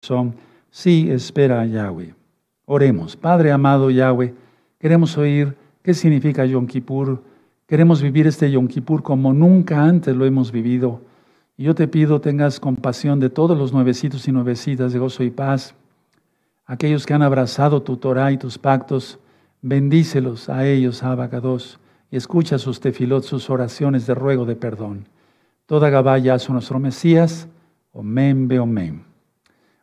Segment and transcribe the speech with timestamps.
[0.00, 0.34] corazón,
[0.70, 2.14] sí espera a Yahweh.
[2.64, 3.16] Oremos.
[3.16, 4.34] Padre amado Yahweh,
[4.78, 7.22] queremos oír qué significa Yom Kippur.
[7.66, 11.02] Queremos vivir este Yom Kippur como nunca antes lo hemos vivido.
[11.56, 15.30] Y yo te pido tengas compasión de todos los nuevecitos y nuevecitas de gozo y
[15.30, 15.74] paz,
[16.64, 19.18] aquellos que han abrazado tu Torah y tus pactos,
[19.60, 21.78] bendícelos a ellos, Abacados,
[22.10, 25.06] y escucha sus tefilot, sus oraciones de ruego de perdón.
[25.66, 27.46] Toda Gabaya a nuestro Mesías,
[27.92, 29.09] Omen be Omen.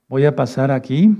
[0.09, 1.17] Voy a pasar aquí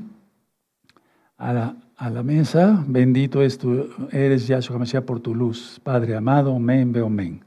[1.38, 1.74] a
[2.10, 2.86] la, mesa.
[2.88, 5.82] Bendito es tu, eres Yahshua Mashiach por tu luz.
[5.84, 7.44] Padre amado, Omen be Omen.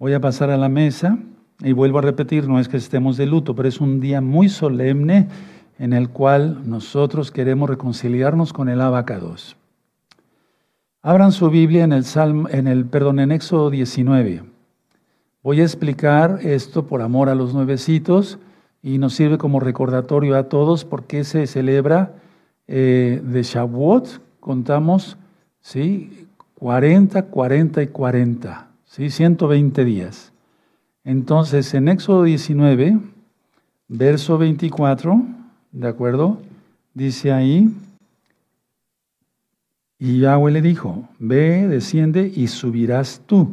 [0.00, 1.16] Voy a pasar a la mesa.
[1.60, 4.48] Y vuelvo a repetir, no es que estemos de luto, pero es un día muy
[4.48, 5.28] solemne
[5.78, 9.56] en el cual nosotros queremos reconciliarnos con el abacados.
[11.02, 14.42] Abran su Biblia en el Salmo, en el, perdón, en Éxodo 19.
[15.44, 18.40] Voy a explicar esto por amor a los nuevecitos
[18.82, 22.16] y nos sirve como recordatorio a todos porque se celebra
[22.66, 25.16] eh, de Shavuot, contamos,
[25.60, 26.26] ¿sí?
[26.54, 29.10] 40, 40 y 40, ¿sí?
[29.10, 30.32] 120 días.
[31.04, 32.98] Entonces, en Éxodo 19,
[33.88, 35.22] verso 24,
[35.72, 36.38] ¿de acuerdo?
[36.94, 37.72] Dice ahí,
[40.04, 43.50] y Yahweh le dijo, ve, desciende y subirás tú.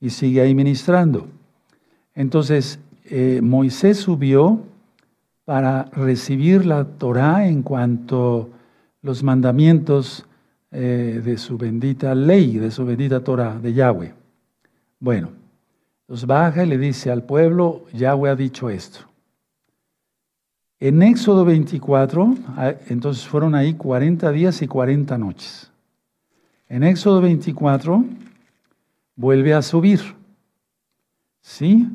[0.00, 1.28] Y sigue ahí ministrando.
[2.12, 2.80] Entonces,
[3.10, 4.62] eh, Moisés subió
[5.44, 8.50] para recibir la Torah en cuanto
[9.02, 10.24] los mandamientos
[10.70, 14.14] eh, de su bendita ley, de su bendita Torah, de Yahweh.
[15.00, 15.30] Bueno,
[16.02, 19.00] entonces baja y le dice al pueblo, Yahweh ha dicho esto.
[20.78, 22.34] En Éxodo 24,
[22.88, 25.70] entonces fueron ahí 40 días y 40 noches.
[26.68, 28.04] En Éxodo 24
[29.16, 30.00] vuelve a subir.
[31.40, 31.88] ¿Sí?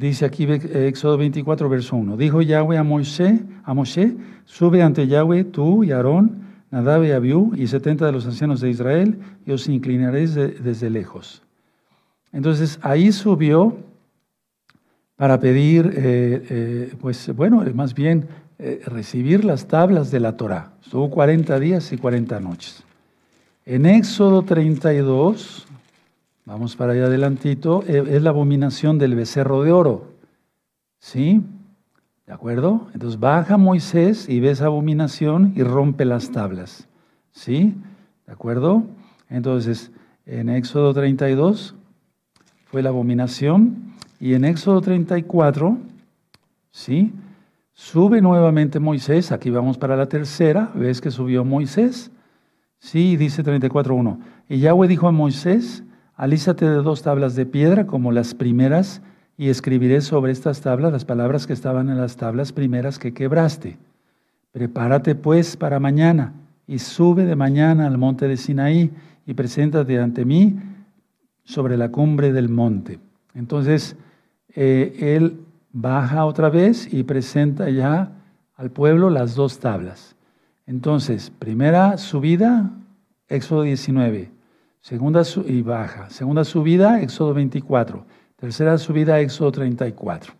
[0.00, 2.16] Dice aquí Éxodo 24, verso 1.
[2.16, 7.52] Dijo Yahweh a Moisés, a Moshe, sube ante Yahweh tú y Aarón, Nadab y Abiú
[7.54, 11.42] y 70 de los ancianos de Israel, y os inclinaréis desde lejos.
[12.32, 13.76] Entonces ahí subió
[15.16, 18.26] para pedir, eh, eh, pues bueno, más bien
[18.58, 20.72] eh, recibir las tablas de la Torah.
[20.82, 22.84] Estuvo 40 días y 40 noches.
[23.66, 25.66] En Éxodo 32,
[26.50, 30.08] vamos para allá adelantito, es la abominación del becerro de oro.
[30.98, 31.44] ¿Sí?
[32.26, 32.88] ¿De acuerdo?
[32.92, 36.88] Entonces baja Moisés y ve esa abominación y rompe las tablas.
[37.30, 37.76] ¿Sí?
[38.26, 38.82] ¿De acuerdo?
[39.28, 39.92] Entonces,
[40.26, 41.76] en Éxodo 32,
[42.64, 43.94] fue la abominación.
[44.18, 45.78] Y en Éxodo 34,
[46.72, 47.12] ¿sí?
[47.72, 52.10] Sube nuevamente Moisés, aquí vamos para la tercera, ¿ves que subió Moisés?
[52.80, 54.18] Sí, dice 34.1.
[54.48, 55.84] Y Yahweh dijo a Moisés,
[56.20, 59.00] alízate de dos tablas de piedra como las primeras
[59.38, 63.78] y escribiré sobre estas tablas las palabras que estaban en las tablas primeras que quebraste.
[64.52, 66.34] Prepárate pues para mañana
[66.66, 68.90] y sube de mañana al monte de Sinaí
[69.24, 70.60] y preséntate ante mí
[71.44, 72.98] sobre la cumbre del monte.
[73.34, 73.96] Entonces,
[74.54, 75.40] eh, él
[75.72, 78.12] baja otra vez y presenta ya
[78.56, 80.16] al pueblo las dos tablas.
[80.66, 82.70] Entonces, primera subida,
[83.26, 84.39] Éxodo 19.
[84.80, 86.08] Segunda y baja.
[86.08, 88.06] Segunda subida, Éxodo 24.
[88.36, 90.32] Tercera subida, Éxodo 34.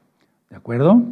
[0.48, 1.02] ¿De acuerdo?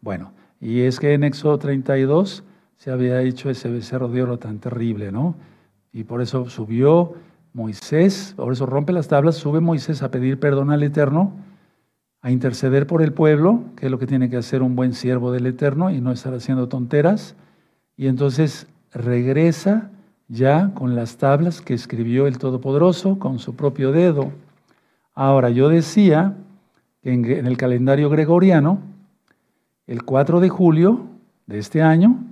[0.00, 2.42] Bueno, y es que en Éxodo 32
[2.78, 5.34] se había hecho ese becerro de oro tan terrible, ¿no?
[5.92, 7.14] Y por eso subió
[7.52, 11.34] Moisés, por eso rompe las tablas, sube Moisés a pedir perdón al Eterno,
[12.22, 15.32] a interceder por el pueblo, que es lo que tiene que hacer un buen siervo
[15.32, 17.36] del Eterno y no estar haciendo tonteras.
[17.98, 19.90] Y entonces regresa
[20.30, 24.30] ya con las tablas que escribió el Todopoderoso con su propio dedo.
[25.12, 26.36] Ahora, yo decía
[27.02, 28.78] que en, el calendario gregoriano,
[29.88, 31.06] el 4 de julio
[31.46, 32.24] de este año,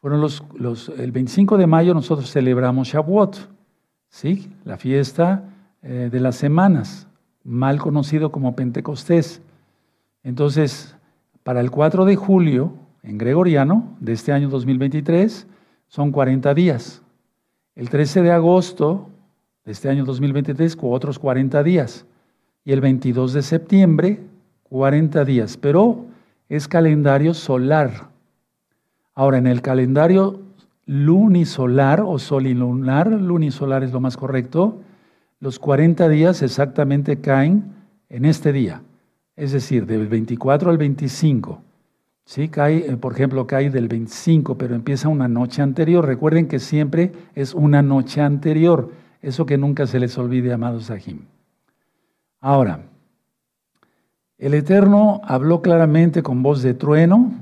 [0.00, 3.36] fueron los, los, el 25 de mayo nosotros celebramos Shavuot.
[4.08, 4.50] ¿sí?
[4.64, 5.44] la fiesta
[5.82, 7.06] eh, de las semanas,
[7.44, 9.42] mal conocido como Pentecostés.
[10.22, 10.96] Entonces,
[11.42, 12.72] para el 4 de julio,
[13.02, 15.46] en gregoriano, de este año 2023,
[15.88, 17.02] son 40 días.
[17.78, 19.08] El 13 de agosto
[19.64, 22.06] de este año 2023, otros 40 días.
[22.64, 24.18] Y el 22 de septiembre,
[24.64, 25.56] 40 días.
[25.56, 26.06] Pero
[26.48, 28.08] es calendario solar.
[29.14, 30.40] Ahora, en el calendario
[30.86, 34.80] lunisolar o solilunar, lunisolar es lo más correcto,
[35.38, 37.76] los 40 días exactamente caen
[38.08, 38.82] en este día,
[39.36, 41.62] es decir, del 24 al 25.
[42.28, 42.50] ¿Sí?
[42.50, 46.04] Cae, eh, por ejemplo, cae del 25, pero empieza una noche anterior.
[46.04, 48.92] Recuerden que siempre es una noche anterior.
[49.22, 51.20] Eso que nunca se les olvide, amados Sahim.
[52.38, 52.82] Ahora,
[54.36, 57.32] el Eterno habló claramente con voz de trueno,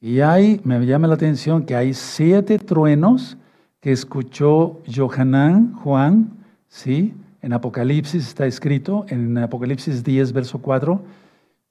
[0.00, 3.36] Y hay, me llama la atención que hay siete truenos
[3.80, 6.30] que escuchó Johanán, Juan,
[6.68, 7.12] ¿sí?
[7.42, 11.02] En Apocalipsis está escrito, en Apocalipsis 10, verso 4,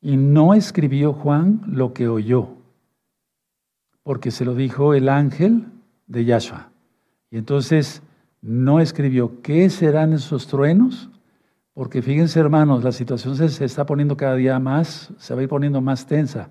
[0.02, 2.50] y no escribió Juan lo que oyó,
[4.04, 5.66] porque se lo dijo el ángel
[6.08, 6.70] de Yahshua.
[7.32, 8.02] Y entonces
[8.42, 11.10] no escribió qué serán esos truenos,
[11.74, 15.50] porque fíjense hermanos, la situación se, está poniendo cada día más, se va a ir
[15.50, 16.50] poniendo más tensa.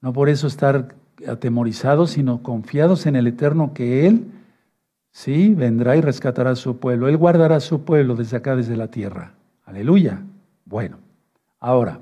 [0.00, 0.94] No por eso estar
[1.28, 4.32] atemorizados, sino confiados en el Eterno que Él
[5.16, 7.08] Sí, vendrá y rescatará a su pueblo.
[7.08, 9.32] Él guardará a su pueblo desde acá, desde la tierra.
[9.64, 10.22] Aleluya.
[10.66, 10.98] Bueno,
[11.58, 12.00] ahora,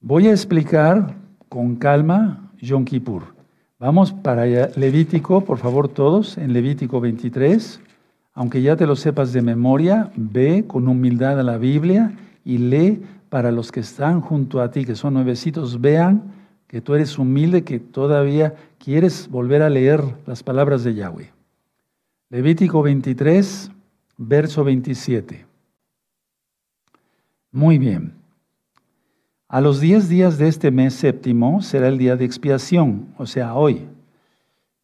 [0.00, 1.16] voy a explicar
[1.48, 3.34] con calma Yom Kippur.
[3.78, 7.80] Vamos para Levítico, por favor, todos, en Levítico 23.
[8.32, 12.12] Aunque ya te lo sepas de memoria, ve con humildad a la Biblia
[12.44, 16.32] y lee para los que están junto a ti, que son nuevecitos, vean
[16.66, 21.32] que tú eres humilde, que todavía quieres volver a leer las palabras de Yahweh.
[22.30, 23.70] Levítico 23,
[24.16, 25.46] verso 27.
[27.52, 28.25] Muy bien.
[29.48, 33.54] A los diez días de este mes séptimo será el día de expiación, o sea,
[33.54, 33.86] hoy.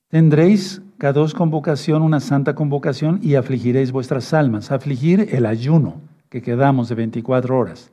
[0.09, 4.70] Tendréis cada dos convocación, una santa convocación, y afligiréis vuestras almas.
[4.70, 7.91] Afligir el ayuno que quedamos de 24 horas.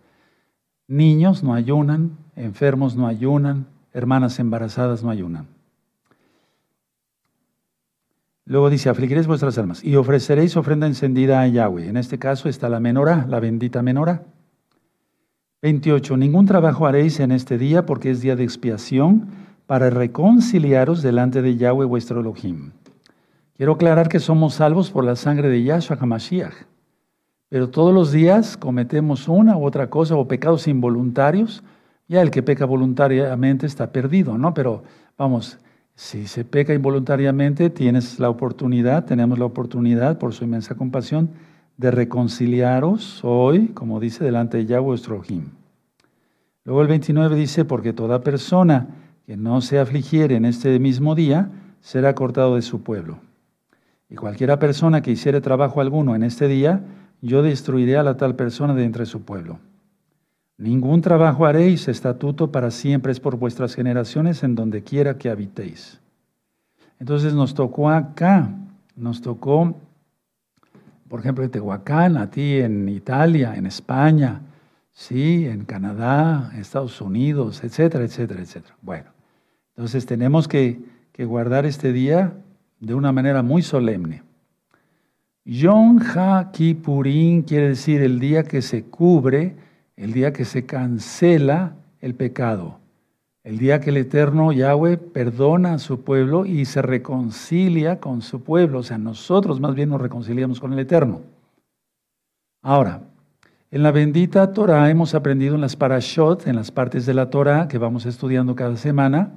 [0.87, 5.47] Niños no ayunan, enfermos no ayunan, hermanas embarazadas no ayunan.
[8.45, 11.87] Luego dice, afligiréis vuestras almas y ofreceréis ofrenda encendida a Yahweh.
[11.87, 14.23] En este caso está la menorá, la bendita menorá.
[15.61, 16.15] 28.
[16.15, 19.27] Ningún trabajo haréis en este día porque es día de expiación
[19.67, 22.71] para reconciliaros delante de Yahweh vuestro Elohim.
[23.57, 26.53] Quiero aclarar que somos salvos por la sangre de Yahshua HaMashiach.
[27.49, 31.61] Pero todos los días cometemos una u otra cosa o pecados involuntarios.
[32.07, 34.53] Ya el que peca voluntariamente está perdido, ¿no?
[34.53, 34.83] Pero
[35.17, 35.59] vamos,
[35.93, 41.31] si se peca involuntariamente, tienes la oportunidad, tenemos la oportunidad, por su inmensa compasión,
[41.79, 45.45] de reconciliaros hoy, como dice, delante de Yahweh vuestro Jim.
[46.65, 48.89] Luego el 29 dice, porque toda persona
[49.25, 51.49] que no se afligiere en este mismo día,
[51.79, 53.19] será cortado de su pueblo.
[54.09, 56.81] Y cualquiera persona que hiciere trabajo alguno en este día,
[57.21, 59.59] yo destruiré a la tal persona de entre su pueblo.
[60.57, 66.01] Ningún trabajo haréis, estatuto para siempre es por vuestras generaciones en donde quiera que habitéis.
[66.99, 68.53] Entonces nos tocó acá,
[68.97, 69.75] nos tocó,
[71.09, 74.41] por ejemplo, en Tehuacán, a ti en Italia, en España,
[74.91, 78.75] sí, en Canadá, Estados Unidos, etcétera, etcétera, etcétera.
[78.81, 79.09] Bueno,
[79.75, 80.79] entonces tenemos que,
[81.11, 82.33] que guardar este día
[82.79, 84.23] de una manera muy solemne.
[85.43, 89.55] Yom Ha Kippurín quiere decir el día que se cubre
[89.99, 92.79] el día que se cancela el pecado,
[93.43, 98.43] el día que el eterno Yahweh perdona a su pueblo y se reconcilia con su
[98.43, 101.21] pueblo, o sea, nosotros más bien nos reconciliamos con el eterno.
[102.61, 103.01] Ahora,
[103.71, 107.67] en la bendita Torah hemos aprendido en las parashot, en las partes de la Torah
[107.67, 109.31] que vamos estudiando cada semana,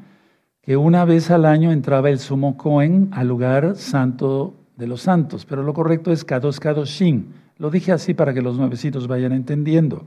[0.62, 5.44] que una vez al año entraba el sumo Cohen al lugar santo de los santos,
[5.44, 7.26] pero lo correcto es Kadosh Kadoshim.
[7.58, 10.06] Lo dije así para que los nuevecitos vayan entendiendo.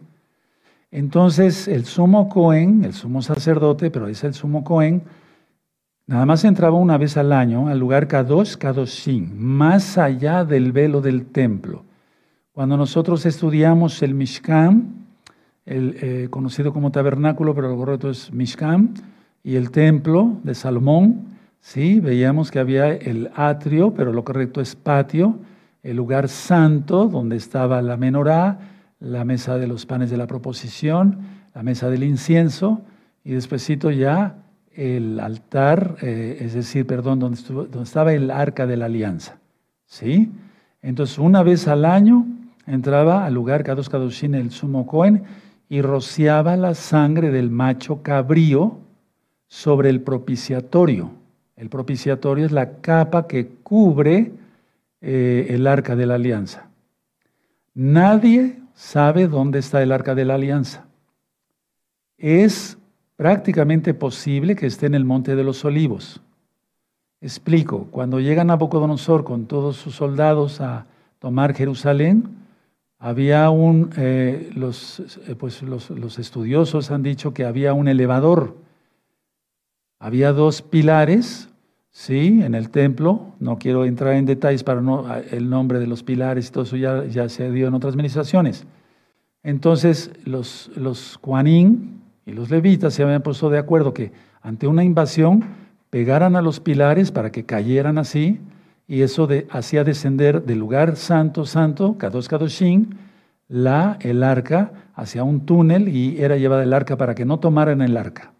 [0.92, 5.04] Entonces el sumo Cohen, el sumo sacerdote, pero es el sumo Cohen,
[6.08, 11.02] nada más entraba una vez al año al lugar Kadosh Kadoshim, más allá del velo
[11.02, 11.83] del templo.
[12.52, 15.06] Cuando nosotros estudiamos el Mishkan,
[15.66, 18.94] eh, conocido como tabernáculo, pero lo correcto es Mishkan,
[19.44, 21.26] y el templo de Salomón,
[21.59, 25.38] sí, veíamos que había el atrio, pero lo correcto es patio,
[25.83, 28.57] el lugar santo donde estaba la menorá,
[28.99, 31.19] la mesa de los panes de la proposición,
[31.54, 32.81] la mesa del incienso
[33.23, 34.37] y despuesito ya
[34.75, 37.40] el altar, eh, es decir, perdón, donde,
[37.81, 39.37] estaba el arca de la alianza.
[39.85, 40.31] ¿Sí?
[40.81, 42.25] Entonces, una vez al año
[42.68, 45.23] entraba al lugar Kadosh Kadoshin, el sumo Cohen,
[45.69, 48.80] y rociaba la sangre del macho cabrío
[49.47, 51.11] sobre el propiciatorio.
[51.56, 54.31] El propiciatorio es la capa que cubre
[55.02, 56.68] eh, el arca de la alianza.
[57.73, 60.86] Nadie sabe dónde está el arca de la alianza.
[62.18, 62.78] Es
[63.16, 66.22] prácticamente posible que esté en el monte de los olivos.
[67.22, 70.86] Explico, cuando llega Nabucodonosor con todos sus soldados a
[71.20, 72.36] tomar Jerusalén,
[73.00, 78.58] había un, eh, los, eh, pues los, los estudiosos han dicho que había un elevador,
[80.00, 81.50] había dos pilares,
[81.97, 86.04] Sí, en el templo, no quiero entrar en detalles para no, el nombre de los
[86.04, 88.66] pilares y todo eso ya, ya se dio en otras administraciones.
[89.44, 91.18] Entonces, los, los
[92.25, 94.11] y los levitas se habían puesto de acuerdo que
[94.42, 95.45] ante una invasión
[95.90, 98.42] pegaran a los pilares para que cayeran así,
[98.90, 102.97] y eso hacía descender del lugar santo, santo, Kadosh Kadoshin,
[103.47, 107.81] la, el arca hacia un túnel y era llevada el arca para que no tomaran
[107.81, 108.34] el arca.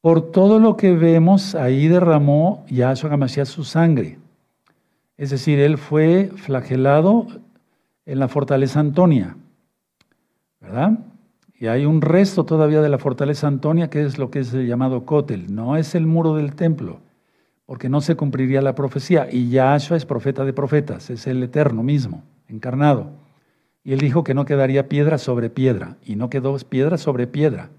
[0.00, 4.18] Por todo lo que vemos, ahí derramó Yahshua HaMashiach su sangre.
[5.16, 7.26] Es decir, él fue flagelado
[8.06, 9.36] en la fortaleza Antonia,
[10.60, 11.00] ¿verdad?
[11.58, 15.04] Y hay un resto todavía de la fortaleza Antonia, que es lo que es llamado
[15.04, 15.52] Kotel.
[15.52, 17.00] No es el muro del templo,
[17.66, 19.26] porque no se cumpliría la profecía.
[19.30, 23.10] Y Yahshua es profeta de profetas, es el eterno mismo, encarnado.
[23.82, 27.70] Y él dijo que no quedaría piedra sobre piedra, y no quedó piedra sobre piedra.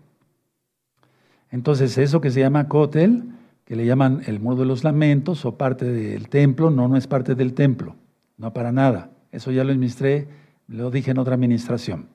[1.51, 3.23] Entonces, eso que se llama Kotel,
[3.65, 7.07] que le llaman el muro de los lamentos o parte del templo, no, no es
[7.07, 7.95] parte del templo,
[8.37, 9.09] no para nada.
[9.31, 10.27] Eso ya lo administré,
[10.67, 12.07] lo dije en otra administración.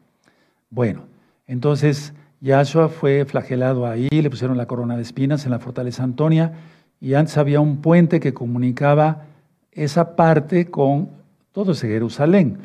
[0.71, 1.03] Bueno,
[1.47, 6.53] entonces, Yahshua fue flagelado ahí, le pusieron la corona de espinas en la fortaleza Antonia,
[7.01, 9.27] y antes había un puente que comunicaba
[9.73, 11.11] esa parte con
[11.53, 12.59] todo ese Jerusalén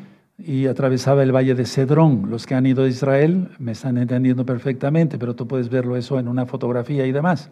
[0.46, 2.30] y atravesaba el valle de Cedrón.
[2.30, 6.18] Los que han ido a Israel me están entendiendo perfectamente, pero tú puedes verlo eso
[6.18, 7.50] en una fotografía y demás.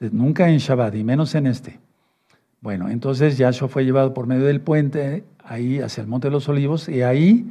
[0.00, 1.78] Nunca en Shabbat y menos en este.
[2.60, 6.48] Bueno, entonces Yahshua fue llevado por medio del puente ahí hacia el Monte de los
[6.48, 7.46] Olivos y ahí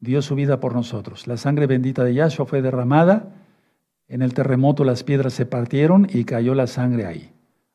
[0.00, 1.26] dio su vida por nosotros.
[1.26, 3.28] La sangre bendita de Yahshua fue derramada,
[4.08, 7.30] en el terremoto las piedras se partieron y cayó la sangre ahí.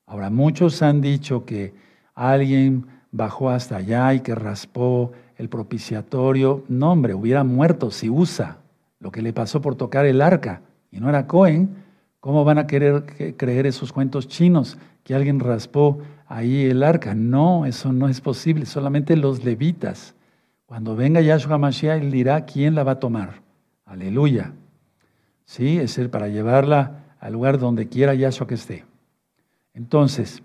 [0.05, 1.74] Ahora, muchos han dicho que
[2.13, 6.63] alguien bajó hasta allá y que raspó el propiciatorio.
[6.68, 8.58] No, hombre, hubiera muerto si usa
[9.00, 10.62] lo que le pasó por tocar el arca
[10.92, 11.84] y no era Cohen.
[12.20, 17.13] ¿Cómo van a querer creer esos cuentos chinos que alguien raspó ahí el arca?
[17.13, 18.65] No, eso no es posible.
[18.65, 20.15] Solamente los levitas
[20.65, 23.42] cuando venga Yahshua Mashiach, Él dirá quién la va a tomar.
[23.86, 24.54] Aleluya.
[25.46, 28.86] Sí, es el para llevarla al lugar donde quiera Yahshua que esté.
[29.75, 30.42] Entonces,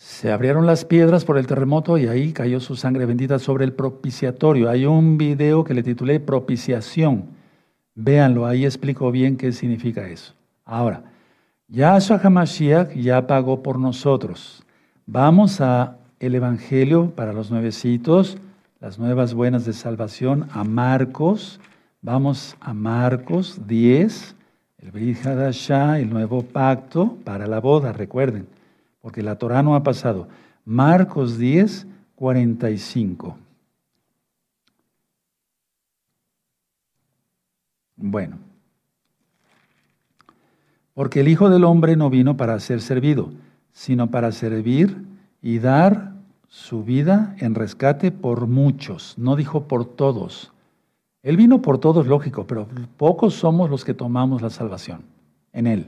[0.00, 3.74] se abrieron las piedras por el terremoto y ahí cayó su sangre bendita sobre el
[3.74, 4.70] propiciatorio.
[4.70, 7.26] Hay un video que le titulé Propiciación.
[7.94, 10.32] Véanlo, ahí explico bien qué significa eso.
[10.64, 11.02] Ahora,
[11.68, 14.64] Yahshua HaMashiach ya pagó por nosotros.
[15.04, 18.38] Vamos a el Evangelio para los nuevecitos
[18.80, 21.60] las nuevas buenas de salvación a Marcos.
[22.00, 24.34] Vamos a Marcos 10,
[24.78, 28.46] el Brit el nuevo pacto para la boda, recuerden,
[29.00, 30.28] porque la Torah no ha pasado.
[30.64, 33.36] Marcos 10, 45.
[37.96, 38.38] Bueno,
[40.94, 43.30] porque el Hijo del Hombre no vino para ser servido,
[43.72, 45.04] sino para servir
[45.42, 46.14] y dar
[46.48, 50.52] su vida en rescate por muchos, no dijo por todos.
[51.22, 52.66] Él vino por todos, lógico, pero
[52.96, 55.02] pocos somos los que tomamos la salvación
[55.52, 55.86] en Él.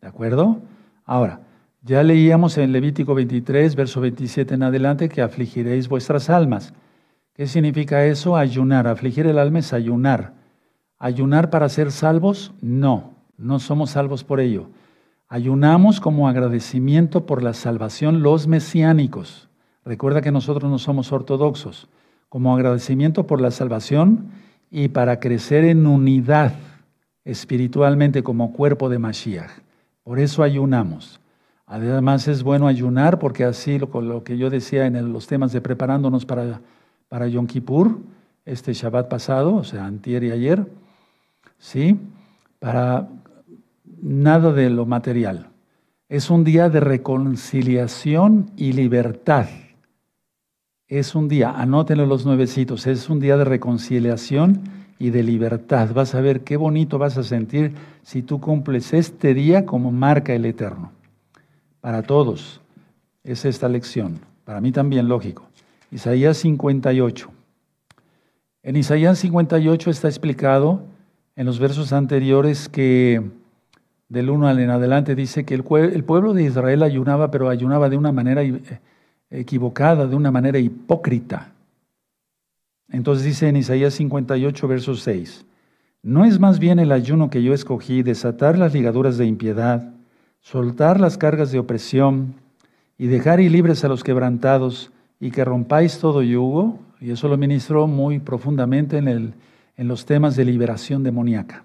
[0.00, 0.60] ¿De acuerdo?
[1.04, 1.40] Ahora,
[1.82, 6.72] ya leíamos en Levítico 23, verso 27 en adelante, que afligiréis vuestras almas.
[7.32, 8.36] ¿Qué significa eso?
[8.36, 8.88] Ayunar.
[8.88, 10.32] Afligir el alma es ayunar.
[10.98, 12.54] ¿Ayunar para ser salvos?
[12.62, 14.68] No, no somos salvos por ello.
[15.28, 19.48] Ayunamos como agradecimiento por la salvación los mesiánicos.
[19.84, 21.88] Recuerda que nosotros no somos ortodoxos.
[22.28, 24.30] Como agradecimiento por la salvación
[24.70, 26.54] y para crecer en unidad
[27.24, 29.50] espiritualmente como cuerpo de Mashiach.
[30.04, 31.20] Por eso ayunamos.
[31.66, 35.60] Además es bueno ayunar porque así lo, lo que yo decía en los temas de
[35.60, 36.60] preparándonos para,
[37.08, 37.98] para Yom Kippur,
[38.44, 40.66] este Shabbat pasado, o sea, antier y ayer,
[41.58, 41.98] ¿sí?
[42.60, 43.08] Para
[44.00, 45.48] nada de lo material.
[46.08, 49.46] Es un día de reconciliación y libertad
[50.88, 54.60] es un día, anótenlo los nuevecitos, es un día de reconciliación
[55.00, 55.92] y de libertad.
[55.92, 60.32] Vas a ver qué bonito vas a sentir si tú cumples este día como marca
[60.32, 60.92] el Eterno.
[61.80, 62.60] Para todos
[63.24, 65.46] es esta lección, para mí también lógico.
[65.90, 67.30] Isaías 58.
[68.62, 70.82] En Isaías 58 está explicado
[71.36, 73.22] en los versos anteriores que
[74.08, 77.96] del 1 en adelante dice que el, el pueblo de Israel ayunaba, pero ayunaba de
[77.96, 78.60] una manera eh,
[79.30, 81.52] equivocada, de una manera hipócrita.
[82.88, 85.44] Entonces dice en Isaías 58, verso 6,
[86.02, 89.92] ¿no es más bien el ayuno que yo escogí desatar las ligaduras de impiedad,
[90.46, 92.34] soltar las cargas de opresión
[92.96, 96.78] y dejar y libres a los quebrantados y que rompáis todo yugo?
[97.00, 99.34] Y eso lo ministró muy profundamente en, el,
[99.76, 101.64] en los temas de liberación demoníaca.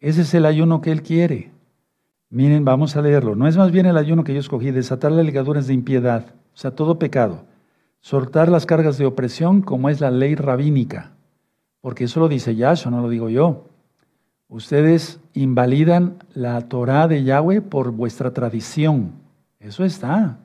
[0.00, 1.50] Ese es el ayuno que Él quiere.
[2.28, 3.36] Miren, vamos a leerlo.
[3.36, 6.56] No es más bien el ayuno que yo escogí, desatar las ligaduras de impiedad, o
[6.58, 7.46] sea, todo pecado.
[8.02, 11.12] Soltar las cargas de opresión como es la ley rabínica.
[11.80, 13.71] porque eso lo dice Yahshua, no lo digo yo.
[14.52, 19.12] Ustedes invalidan la Torah de Yahweh por vuestra tradición.
[19.58, 20.40] Eso está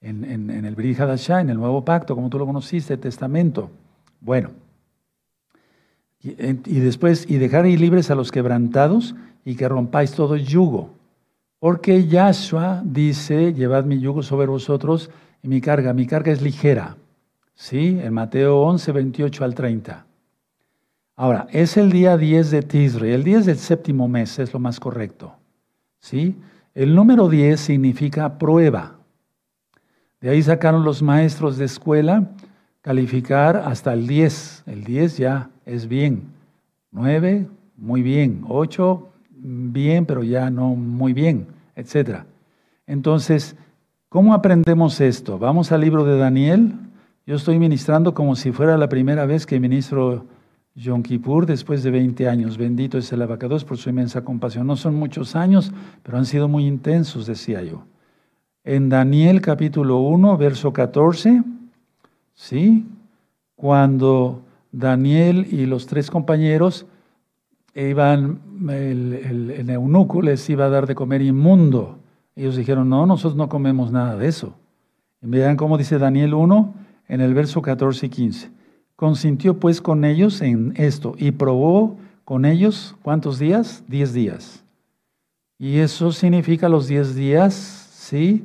[0.00, 3.70] en, el Brit en el Nuevo Pacto, como tú lo conociste, el Testamento.
[4.20, 4.50] Bueno,
[6.20, 10.90] y, después, y dejar libres a los quebrantados y que rompáis todo yugo.
[11.58, 15.10] Porque Yahshua dice, llevad mi yugo sobre vosotros
[15.42, 16.96] y mi carga, mi carga es ligera.
[17.56, 17.98] ¿Sí?
[18.00, 20.06] En Mateo 11, 28 al 30.
[21.16, 24.80] Ahora, es el día 10 de Tisre, el 10 del séptimo mes es lo más
[24.80, 25.34] correcto.
[26.00, 26.36] ¿Sí?
[26.74, 28.96] El número 10 significa prueba.
[30.20, 32.30] De ahí sacaron los maestros de escuela
[32.80, 34.64] calificar hasta el 10.
[34.66, 36.24] El 10 ya es bien.
[36.90, 38.44] 9, muy bien.
[38.48, 42.24] 8, bien, pero ya no muy bien, etc.
[42.86, 43.56] Entonces,
[44.08, 45.38] ¿cómo aprendemos esto?
[45.38, 46.72] Vamos al libro de Daniel.
[47.26, 50.26] Yo estoy ministrando como si fuera la primera vez que ministro
[50.76, 52.58] Yom Kippur después de 20 años.
[52.58, 54.66] Bendito es el abacados por su inmensa compasión.
[54.66, 57.84] No son muchos años, pero han sido muy intensos, decía yo.
[58.64, 61.42] En Daniel capítulo 1, verso 14,
[62.34, 62.86] ¿sí?
[63.54, 66.86] Cuando Daniel y los tres compañeros
[67.74, 71.98] iban, el, el, eunuco les iba a dar de comer inmundo.
[72.34, 74.54] Ellos dijeron, no, nosotros no comemos nada de eso.
[75.22, 76.74] Y vean cómo dice Daniel 1
[77.08, 78.63] en el verso 14 y 15.
[78.96, 83.84] Consintió pues con ellos en esto y probó con ellos, ¿cuántos días?
[83.88, 84.64] Diez días.
[85.58, 88.44] Y eso significa los diez días, ¿sí?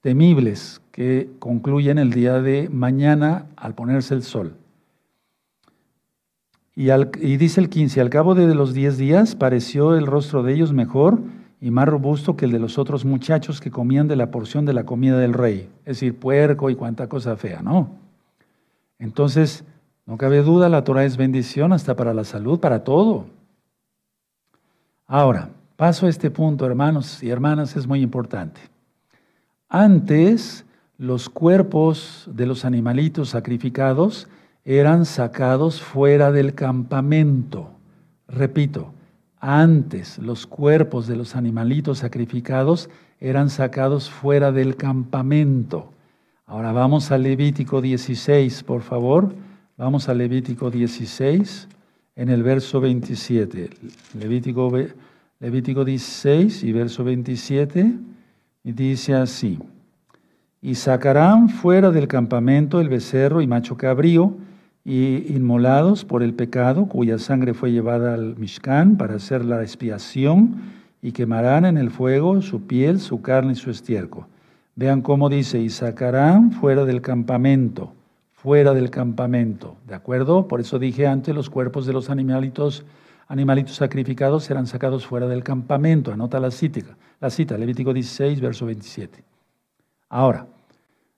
[0.00, 4.56] Temibles, que concluyen el día de mañana al ponerse el sol.
[6.74, 10.54] Y, y dice el 15, al cabo de los diez días pareció el rostro de
[10.54, 11.20] ellos mejor
[11.60, 14.72] y más robusto que el de los otros muchachos que comían de la porción de
[14.72, 17.90] la comida del rey, es decir, puerco y cuanta cosa fea, ¿no?
[18.98, 19.64] Entonces,
[20.10, 23.26] no cabe duda, la Torah es bendición hasta para la salud, para todo.
[25.06, 28.60] Ahora, paso a este punto, hermanos y hermanas, es muy importante.
[29.68, 30.66] Antes,
[30.98, 34.26] los cuerpos de los animalitos sacrificados
[34.64, 37.70] eran sacados fuera del campamento.
[38.26, 38.92] Repito,
[39.38, 45.92] antes los cuerpos de los animalitos sacrificados eran sacados fuera del campamento.
[46.46, 49.32] Ahora vamos a Levítico 16, por favor.
[49.80, 51.66] Vamos a Levítico 16,
[52.16, 53.70] en el verso 27.
[54.12, 54.70] Levítico,
[55.38, 57.94] Levítico 16 y verso 27,
[58.62, 59.58] y dice así,
[60.60, 64.36] y sacarán fuera del campamento el becerro y macho cabrío,
[64.84, 70.56] y inmolados por el pecado, cuya sangre fue llevada al Mishkan para hacer la expiación,
[71.00, 74.26] y quemarán en el fuego su piel, su carne y su estiércol.
[74.76, 77.94] Vean cómo dice, y sacarán fuera del campamento
[78.42, 79.76] fuera del campamento.
[79.86, 80.48] ¿De acuerdo?
[80.48, 82.86] Por eso dije antes, los cuerpos de los animalitos,
[83.28, 86.10] animalitos sacrificados serán sacados fuera del campamento.
[86.10, 89.22] Anota la cita, la cita, Levítico 16, verso 27.
[90.08, 90.46] Ahora,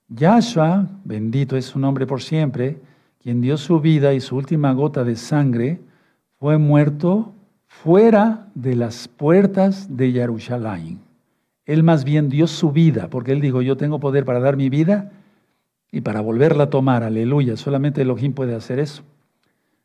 [0.09, 2.81] Yahshua, bendito es su nombre por siempre,
[3.21, 5.79] quien dio su vida y su última gota de sangre,
[6.39, 7.33] fue muerto
[7.67, 10.99] fuera de las puertas de Jerusalén.
[11.65, 14.67] Él más bien dio su vida, porque él dijo, yo tengo poder para dar mi
[14.67, 15.13] vida
[15.93, 19.03] y para volverla a tomar, aleluya, solamente Elohim puede hacer eso.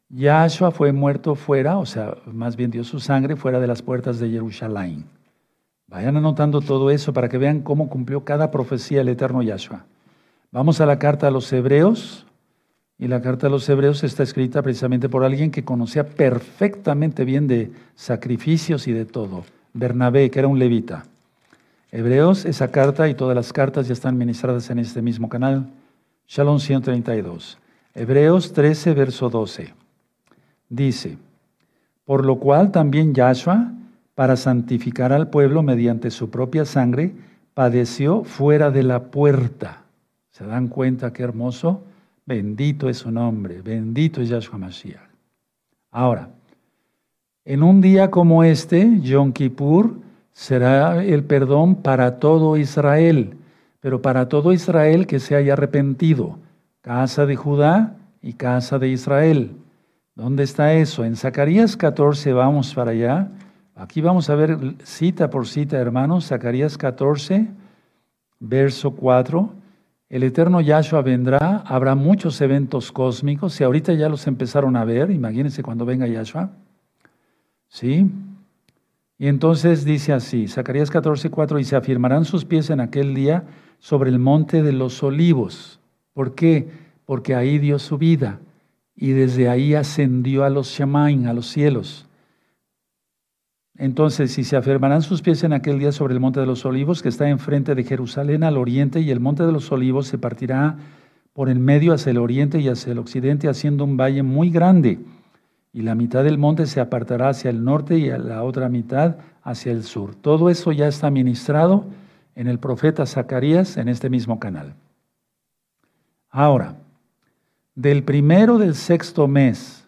[0.09, 4.18] Yahshua fue muerto fuera, o sea, más bien dio su sangre fuera de las puertas
[4.18, 5.05] de Jerusalén.
[5.87, 9.85] Vayan anotando todo eso para que vean cómo cumplió cada profecía el eterno Yahshua.
[10.51, 12.25] Vamos a la carta a los hebreos,
[12.99, 17.47] y la carta a los hebreos está escrita precisamente por alguien que conocía perfectamente bien
[17.47, 19.44] de sacrificios y de todo,
[19.75, 21.05] Bernabé, que era un levita.
[21.92, 25.68] Hebreos, esa carta y todas las cartas ya están ministradas en este mismo canal.
[26.31, 27.57] Shalom 132.
[27.95, 29.73] Hebreos 13, verso 12.
[30.69, 31.17] Dice,
[32.05, 33.73] por lo cual también Yahshua,
[34.14, 37.14] para santificar al pueblo mediante su propia sangre,
[37.55, 39.85] padeció fuera de la puerta.
[40.31, 41.83] ¿Se dan cuenta qué hermoso?
[42.27, 45.09] Bendito es su nombre, bendito es Yahshua Mashiach.
[45.91, 46.29] Ahora,
[47.47, 49.97] en un día como este, Yom Kippur,
[50.35, 53.38] será el perdón para todo Israel
[53.88, 56.38] pero para todo Israel que se haya arrepentido,
[56.83, 59.53] casa de Judá y casa de Israel.
[60.14, 61.07] ¿Dónde está eso?
[61.07, 63.31] En Zacarías 14 vamos para allá.
[63.74, 66.27] Aquí vamos a ver cita por cita, hermanos.
[66.27, 67.48] Zacarías 14,
[68.40, 69.55] verso 4.
[70.11, 75.11] El eterno Yahshua vendrá, habrá muchos eventos cósmicos, y ahorita ya los empezaron a ver,
[75.11, 76.51] imagínense cuando venga Yahshua.
[77.68, 78.07] ¿Sí?
[79.16, 83.44] Y entonces dice así, Zacarías 14, 4, y se afirmarán sus pies en aquel día
[83.79, 85.81] sobre el monte de los olivos.
[86.12, 86.69] ¿Por qué?
[87.07, 88.41] Porque ahí dio su vida
[88.97, 92.07] y desde ahí ascendió a los Shamain, a los cielos.
[93.77, 97.01] Entonces, si se afirmarán sus pies en aquel día sobre el monte de los olivos,
[97.01, 100.77] que está enfrente de Jerusalén al oriente, y el monte de los olivos se partirá
[101.33, 104.99] por el medio hacia el oriente y hacia el occidente, haciendo un valle muy grande.
[105.73, 109.71] Y la mitad del monte se apartará hacia el norte y la otra mitad hacia
[109.71, 110.17] el sur.
[110.17, 111.85] Todo eso ya está ministrado
[112.38, 114.74] en el profeta Zacarías en este mismo canal.
[116.31, 116.77] Ahora,
[117.74, 119.85] del primero del sexto mes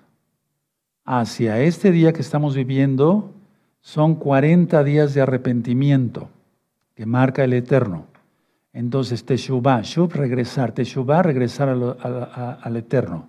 [1.05, 3.33] hacia este día que estamos viviendo,
[3.81, 6.29] son 40 días de arrepentimiento
[6.97, 8.07] que marca el Eterno.
[8.73, 13.29] Entonces, Teshuvah, Shub, regresar, Teshuvah, regresar al Eterno.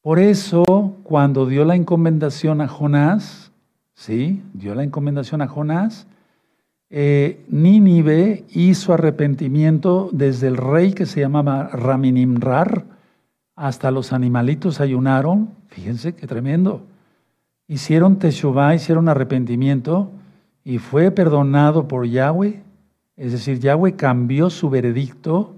[0.00, 0.64] Por eso,
[1.02, 3.52] cuando dio la encomendación a Jonás,
[3.94, 4.42] ¿sí?
[4.54, 6.06] Dio la encomendación a Jonás,
[6.90, 12.84] eh, Nínive hizo arrepentimiento desde el rey que se llamaba Raminimrar,
[13.54, 16.82] hasta los animalitos ayunaron, fíjense qué tremendo.
[17.66, 20.10] Hicieron teshuvah, hicieron arrepentimiento
[20.64, 22.62] y fue perdonado por Yahweh.
[23.16, 25.56] Es decir, Yahweh cambió su veredicto,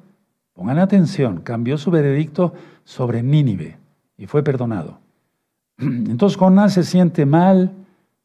[0.54, 3.76] pongan atención, cambió su veredicto sobre Nínive
[4.16, 4.98] y fue perdonado.
[5.78, 7.70] Entonces Jonás se siente mal,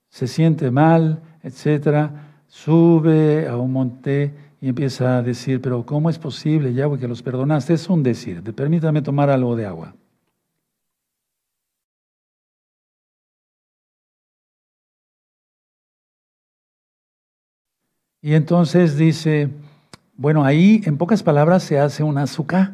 [0.09, 2.24] se siente mal, etcétera,
[2.55, 7.21] sube a un monte y empieza a decir, pero ¿cómo es posible, Yahweh, que los
[7.21, 7.73] perdonaste?
[7.73, 9.93] Es un decir, permítame tomar algo de agua.
[18.21, 19.49] Y entonces dice,
[20.15, 22.73] bueno, ahí en pocas palabras se hace un azúcar,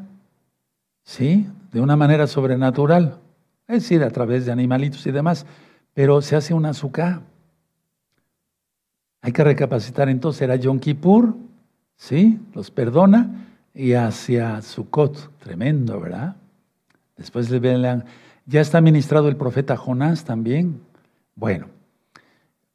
[1.03, 1.47] ¿sí?
[1.73, 3.19] De una manera sobrenatural,
[3.67, 5.45] es decir, a través de animalitos y demás,
[5.93, 7.30] pero se hace un azúcar.
[9.21, 11.35] Hay que recapacitar entonces, era Yom Kippur,
[11.95, 12.39] ¿sí?
[12.53, 16.35] Los perdona y hacia Sukkot, tremendo, ¿verdad?
[17.17, 18.03] Después le ven,
[18.45, 20.81] ya está ministrado el profeta Jonás también.
[21.35, 21.67] Bueno,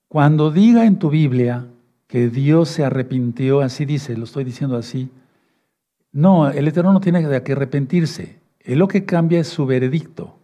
[0.08, 1.66] cuando diga en tu Biblia
[2.06, 5.10] que Dios se arrepintió, así dice, lo estoy diciendo así.
[6.12, 8.38] No, el Eterno no tiene qué arrepentirse.
[8.60, 10.38] Él lo que cambia es su veredicto.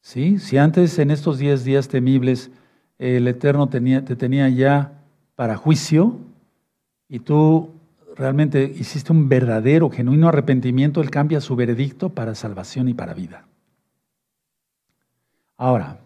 [0.00, 0.38] ¿Sí?
[0.38, 2.50] Si antes en estos diez días temibles
[2.98, 4.92] el Eterno te tenía ya
[5.36, 6.18] para juicio
[7.08, 7.70] y tú
[8.16, 13.46] realmente hiciste un verdadero, genuino arrepentimiento, Él cambia su veredicto para salvación y para vida.
[15.56, 15.98] Ahora,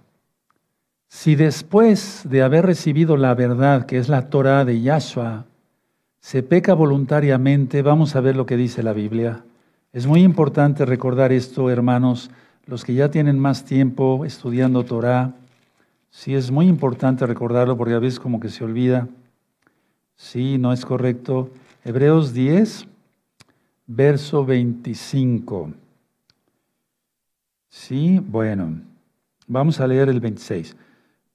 [1.09, 5.47] si después de haber recibido la verdad, que es la Torah de Yahshua,
[6.21, 9.45] se peca voluntariamente, vamos a ver lo que dice la Biblia.
[9.93, 12.31] Es muy importante recordar esto, hermanos,
[12.67, 15.35] los que ya tienen más tiempo estudiando Torah.
[16.11, 19.09] Sí, es muy importante recordarlo porque a veces como que se olvida.
[20.17, 21.51] Sí, no es correcto.
[21.85, 22.87] Hebreos 10,
[23.87, 25.73] verso 25.
[27.69, 28.81] Sí, bueno,
[29.47, 30.77] vamos a leer el 26.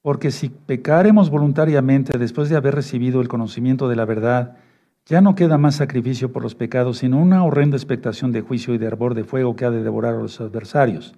[0.01, 4.57] Porque si pecaremos voluntariamente después de haber recibido el conocimiento de la verdad,
[5.05, 8.77] ya no queda más sacrificio por los pecados, sino una horrenda expectación de juicio y
[8.77, 11.13] de hervor de fuego que ha de devorar a los adversarios.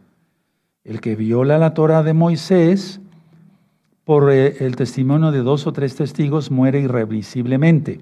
[0.84, 3.00] El que viola la Torah de Moisés,
[4.06, 8.00] por eh, el testimonio de dos o tres testigos, muere irrevisiblemente.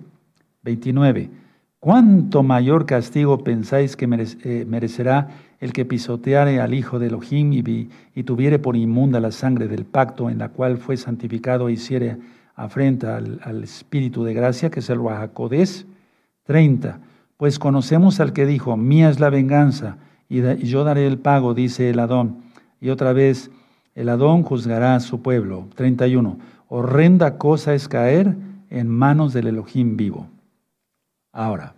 [0.64, 1.30] 29.
[1.80, 8.24] ¿Cuánto mayor castigo pensáis que eh, merecerá el que pisoteare al Hijo de Elohim y,
[8.24, 12.18] tuviere por inmunda la sangre del pacto en la cual fue santificado e hiciere
[12.56, 15.86] afrenta al, Espíritu de gracia, que es el Ruajacodés?
[16.44, 17.00] 30.
[17.38, 19.98] Pues conocemos al que dijo, mía es la venganza
[20.30, 22.44] y, y yo daré el pago, dice el Adón.
[22.80, 23.52] Y otra vez,
[23.96, 25.68] el Adón juzgará a su pueblo.
[25.76, 26.38] 31.
[26.68, 28.36] Horrenda cosa es caer
[28.70, 30.28] en manos del Elohim vivo.
[31.32, 31.76] Ahora,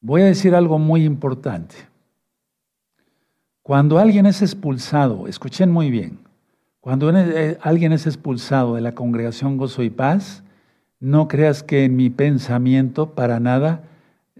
[0.00, 1.76] voy a decir algo muy importante.
[3.62, 6.18] Cuando alguien es expulsado, escuchen muy bien,
[6.80, 10.42] cuando eh, alguien es expulsado de la congregación Gozo y Paz,
[10.98, 13.84] no creas que en mi pensamiento para nada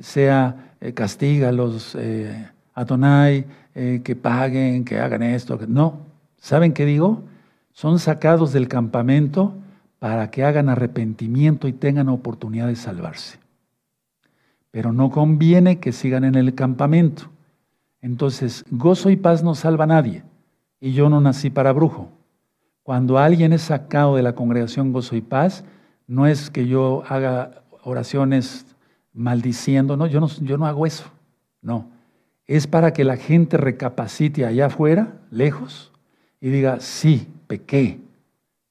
[0.00, 1.52] sea eh, castiga a
[2.74, 5.58] los eh, que paguen, que hagan esto.
[5.68, 6.00] No,
[6.38, 7.22] ¿saben qué digo?
[7.72, 9.54] Son sacados del campamento
[9.98, 13.38] para que hagan arrepentimiento y tengan oportunidad de salvarse.
[14.70, 17.24] Pero no conviene que sigan en el campamento.
[18.00, 20.24] Entonces, gozo y paz no salva a nadie.
[20.80, 22.08] Y yo no nací para brujo.
[22.82, 25.64] Cuando alguien es sacado de la congregación gozo y paz,
[26.06, 28.66] no es que yo haga oraciones
[29.12, 31.04] maldiciendo, no, yo no, yo no hago eso.
[31.60, 31.86] No,
[32.46, 35.92] es para que la gente recapacite allá afuera, lejos,
[36.40, 38.00] y diga, sí, pequé.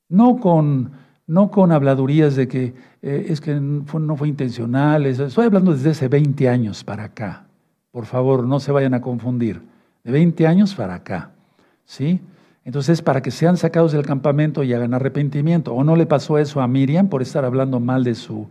[0.10, 0.92] No con
[1.32, 6.10] no con habladurías de que eh, es que no fue intencional, estoy hablando desde hace
[6.10, 7.46] 20 años para acá.
[7.92, 9.62] Por favor, no se vayan a confundir.
[10.04, 11.32] De 20 años para acá.
[11.86, 12.20] ¿Sí?
[12.66, 15.74] Entonces, para que sean sacados del campamento y hagan arrepentimiento.
[15.74, 18.48] ¿O no le pasó eso a Miriam por estar hablando mal de su,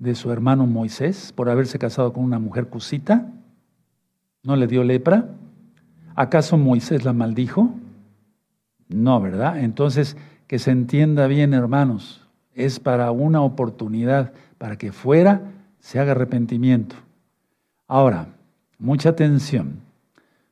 [0.00, 3.30] de su hermano Moisés, por haberse casado con una mujer cusita?
[4.46, 5.26] ¿No le dio lepra?
[6.14, 7.74] ¿Acaso Moisés la maldijo?
[8.88, 9.58] No, ¿verdad?
[9.58, 15.42] Entonces, que se entienda bien, hermanos, es para una oportunidad, para que fuera
[15.80, 16.94] se haga arrepentimiento.
[17.88, 18.28] Ahora,
[18.78, 19.80] mucha atención.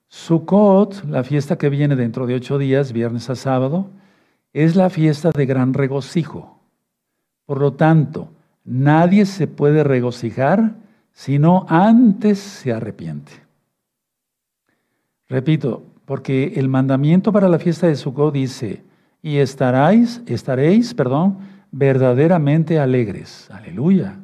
[0.08, 3.90] Sukkot, la fiesta que viene dentro de ocho días, viernes a sábado,
[4.52, 6.58] es la fiesta de gran regocijo.
[7.46, 8.32] Por lo tanto,
[8.64, 10.74] nadie se puede regocijar
[11.12, 13.43] sino antes se arrepiente.
[15.28, 18.82] Repito, porque el mandamiento para la fiesta de Sukkot dice,
[19.22, 21.38] y estaréis, estaréis, perdón,
[21.72, 23.50] verdaderamente alegres.
[23.50, 24.20] Aleluya.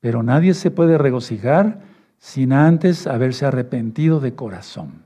[0.00, 1.80] Pero nadie se puede regocijar
[2.18, 5.04] sin antes haberse arrepentido de corazón.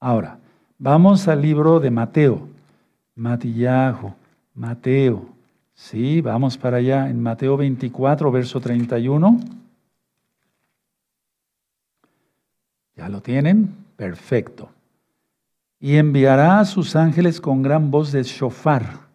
[0.00, 0.38] Ahora,
[0.78, 2.48] vamos al libro de Mateo.
[3.14, 4.14] Matillajo,
[4.54, 5.28] Mateo.
[5.74, 9.40] Sí, vamos para allá en Mateo 24, verso 31.
[12.96, 13.85] ¿Ya lo tienen?
[13.96, 14.70] Perfecto.
[15.80, 19.06] Y enviará a sus ángeles con gran voz de shofar,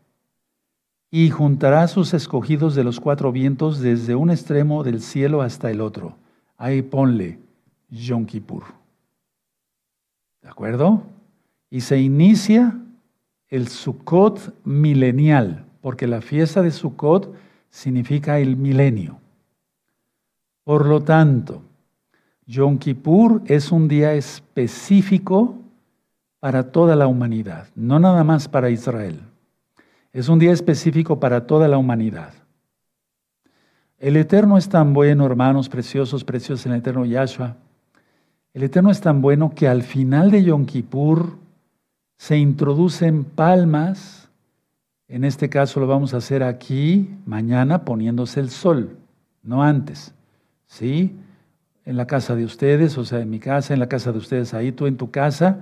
[1.12, 5.70] y juntará a sus escogidos de los cuatro vientos desde un extremo del cielo hasta
[5.70, 6.16] el otro.
[6.58, 7.38] Ahí ponle
[7.90, 8.64] Yom Kippur.
[10.42, 11.04] ¿De acuerdo?
[11.70, 12.80] Y se inicia
[13.50, 17.36] el Sukkot milenial, porque la fiesta de Sukkot
[17.70, 19.20] significa el milenio.
[20.64, 21.62] Por lo tanto,
[22.46, 25.56] Yom Kippur es un día específico
[26.40, 29.20] para toda la humanidad, no nada más para Israel.
[30.12, 32.34] Es un día específico para toda la humanidad.
[33.98, 37.56] El Eterno es tan bueno, hermanos preciosos, preciosos el Eterno Yahshua,
[38.54, 41.38] el Eterno es tan bueno que al final de Yom Kippur
[42.18, 44.30] se introducen palmas.
[45.08, 48.98] En este caso lo vamos a hacer aquí, mañana, poniéndose el sol,
[49.42, 50.14] no antes.
[50.66, 51.16] ¿Sí?
[51.92, 54.54] En la casa de ustedes, o sea, en mi casa, en la casa de ustedes,
[54.54, 55.60] ahí tú en tu casa.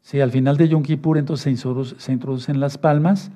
[0.00, 1.60] Sí, al final de Yom Kippur entonces
[1.98, 3.32] se introducen las palmas,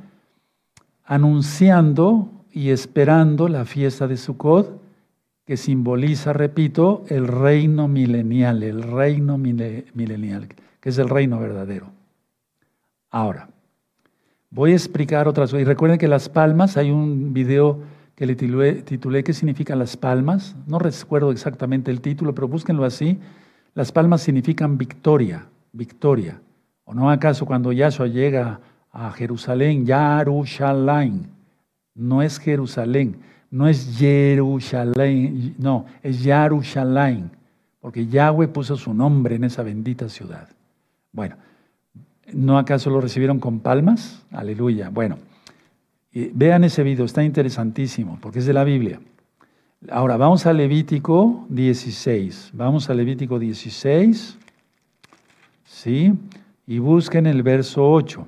[1.05, 4.81] anunciando y esperando la fiesta de Sukkot
[5.45, 10.47] que simboliza, repito, el reino milenial, el reino milenial,
[10.79, 11.91] que es el reino verdadero.
[13.11, 13.49] Ahora,
[14.51, 15.63] voy a explicar otras cosas.
[15.63, 17.81] Y recuerden que las palmas, hay un video
[18.17, 20.57] que le titulé, ¿qué significan las palmas?
[20.67, 23.19] No recuerdo exactamente el título, pero búsquenlo así.
[23.75, 26.41] Las palmas significan victoria, victoria.
[26.87, 31.25] ¿O no acaso cuando Yahshua llega a Jerusalén, Yarushalayim,
[31.95, 33.17] no es Jerusalén,
[33.51, 37.29] no es Jerusalén, no, es Yarushalayim,
[37.81, 40.49] porque Yahweh puso su nombre en esa bendita ciudad.
[41.13, 41.37] Bueno,
[42.33, 44.25] ¿no acaso lo recibieron con palmas?
[44.31, 44.89] Aleluya.
[44.89, 45.19] Bueno,
[46.33, 49.01] vean ese video, está interesantísimo, porque es de la Biblia.
[49.91, 52.53] Ahora, vamos a Levítico 16.
[52.55, 54.39] Vamos a Levítico 16,
[55.65, 56.15] ¿sí?
[56.67, 58.27] Y busquen el verso 8.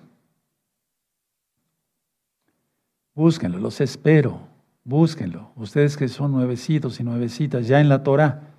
[3.14, 4.42] Búsquenlo, los espero.
[4.84, 5.50] Búsquenlo.
[5.56, 8.52] Ustedes que son nuevecitos y nuevecitas, ya en la Torah,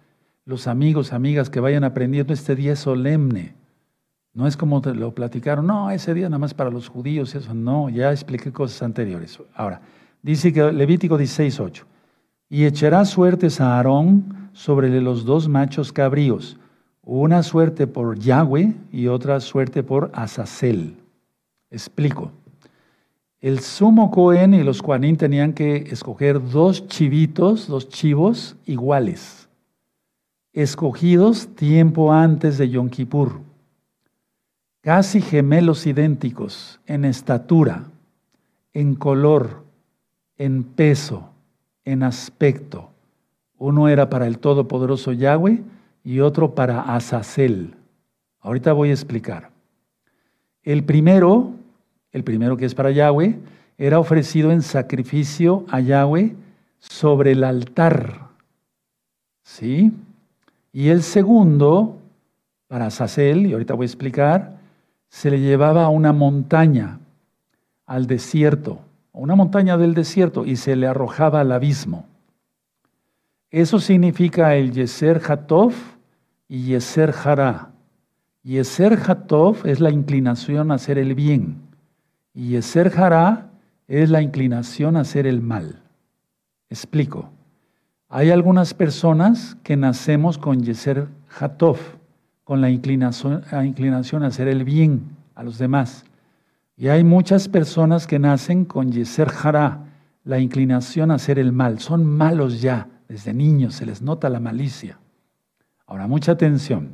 [0.46, 3.59] los amigos, amigas que vayan aprendiendo, este día solemne.
[4.34, 7.54] No es como te lo platicaron, no, ese día nada más para los judíos, eso
[7.54, 9.40] no, ya expliqué cosas anteriores.
[9.56, 9.82] Ahora,
[10.22, 11.86] dice que Levítico 16, 8,
[12.50, 16.58] y echará suertes a Aarón sobre los dos machos cabríos,
[17.04, 20.96] una suerte por Yahweh y otra suerte por Azazel.
[21.72, 22.32] Explico.
[23.42, 29.48] El sumo Cohen y los Juanín tenían que escoger dos chivitos, dos chivos iguales,
[30.52, 33.40] escogidos tiempo antes de Yom Kippur,
[34.82, 37.86] casi gemelos idénticos en estatura,
[38.74, 39.64] en color,
[40.38, 41.30] en peso,
[41.86, 42.90] en aspecto.
[43.58, 45.62] Uno era para el Todopoderoso Yahweh
[46.04, 47.76] y otro para Azazel.
[48.40, 49.52] Ahorita voy a explicar.
[50.64, 51.60] El primero
[52.12, 53.38] el primero que es para Yahweh,
[53.78, 56.36] era ofrecido en sacrificio a Yahweh
[56.80, 58.30] sobre el altar.
[59.44, 59.92] ¿Sí?
[60.74, 61.98] Y el segundo,
[62.68, 64.59] para Sacel, y ahorita voy a explicar,
[65.10, 67.00] se le llevaba a una montaña,
[67.86, 68.80] al desierto,
[69.14, 72.06] a una montaña del desierto, y se le arrojaba al abismo.
[73.52, 75.74] Eso significa el Yeser Hatov
[76.48, 77.72] y Yeser Hará.
[78.44, 81.58] Yeser Hatov es la inclinación a hacer el bien.
[82.34, 83.50] Y Eser Hará
[83.88, 85.82] es la inclinación a hacer el mal.
[86.70, 87.32] Explico.
[88.08, 91.08] Hay algunas personas que nacemos con Yeser
[91.40, 91.78] Hatov,
[92.50, 96.04] con la inclinación, la inclinación a hacer el bien a los demás.
[96.76, 99.86] Y hay muchas personas que nacen con Yeser Hara,
[100.24, 101.78] la inclinación a hacer el mal.
[101.78, 104.98] Son malos ya, desde niños, se les nota la malicia.
[105.86, 106.94] Ahora, mucha atención.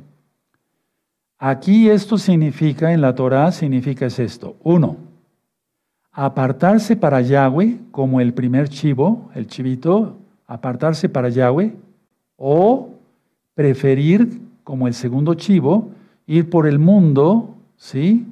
[1.38, 4.58] Aquí esto significa, en la Torah significa es esto.
[4.62, 4.98] Uno,
[6.12, 11.74] apartarse para Yahweh, como el primer chivo, el chivito, apartarse para Yahweh,
[12.36, 12.90] o
[13.54, 15.92] preferir, como el segundo chivo,
[16.26, 18.26] ir por el mundo, ¿sí?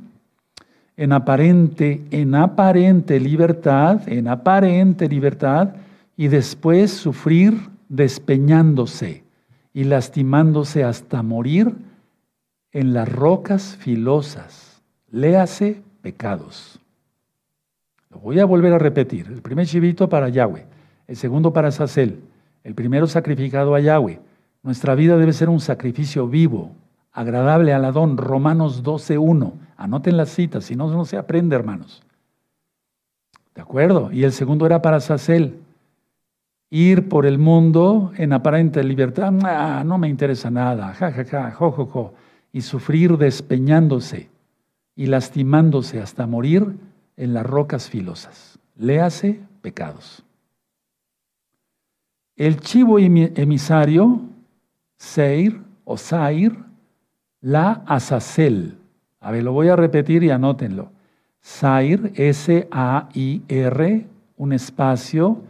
[0.96, 5.76] En aparente, en aparente libertad, en aparente libertad,
[6.16, 7.54] y después sufrir
[7.88, 9.22] despeñándose
[9.72, 11.72] y lastimándose hasta morir
[12.72, 14.82] en las rocas filosas.
[15.12, 16.80] Léase pecados.
[18.10, 19.28] Lo voy a volver a repetir.
[19.28, 20.66] El primer chivito para Yahweh,
[21.06, 22.18] el segundo para Sacel,
[22.64, 24.33] el primero sacrificado a Yahweh.
[24.64, 26.72] Nuestra vida debe ser un sacrificio vivo,
[27.12, 28.16] agradable al Adón.
[28.16, 29.52] Romanos 12.1.
[29.76, 32.02] Anoten las citas, si no, no se aprende, hermanos.
[33.54, 34.10] ¿De acuerdo?
[34.10, 35.60] Y el segundo era para Sacel.
[36.70, 41.50] Ir por el mundo en aparente libertad, ah, no me interesa nada, ja, ja, ja,
[41.52, 42.14] jo, jo, jo
[42.54, 44.30] y sufrir despeñándose
[44.94, 46.76] y lastimándose hasta morir
[47.16, 48.60] en las rocas filosas.
[48.76, 50.22] Léase pecados.
[52.36, 54.20] El chivo emisario,
[54.96, 56.56] Seir o Sair,
[57.40, 58.78] la Azazel.
[59.20, 60.90] A ver, lo voy a repetir y anótenlo.
[61.40, 65.42] Sair, S-A-I-R, un espacio,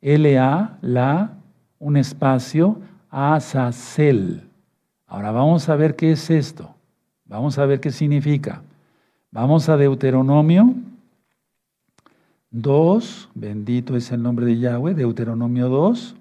[0.00, 1.32] L-A, la,
[1.78, 2.80] un espacio,
[3.10, 4.48] Azazel.
[5.06, 6.74] Ahora vamos a ver qué es esto.
[7.26, 8.62] Vamos a ver qué significa.
[9.30, 10.74] Vamos a Deuteronomio
[12.50, 16.14] 2, bendito es el nombre de Yahweh, Deuteronomio 2,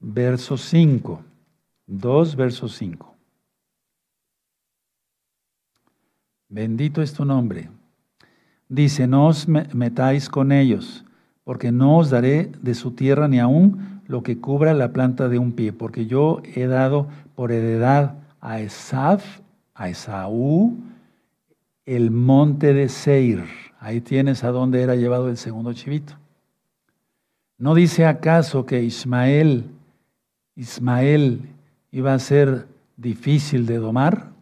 [0.00, 1.22] verso 5.
[1.86, 3.16] 2, verso 5.
[6.48, 7.70] Bendito es tu nombre.
[8.68, 11.04] Dice, no os metáis con ellos,
[11.44, 15.38] porque no os daré de su tierra ni aún lo que cubra la planta de
[15.38, 19.40] un pie, porque yo he dado por heredad a Esaf,
[19.74, 20.76] a Esaú,
[21.86, 23.44] el monte de Seir.
[23.78, 26.14] Ahí tienes a dónde era llevado el segundo chivito.
[27.58, 29.70] ¿No dice acaso que Ismael,
[30.60, 31.40] Ismael
[31.90, 32.66] iba a ser
[32.98, 34.32] difícil de domar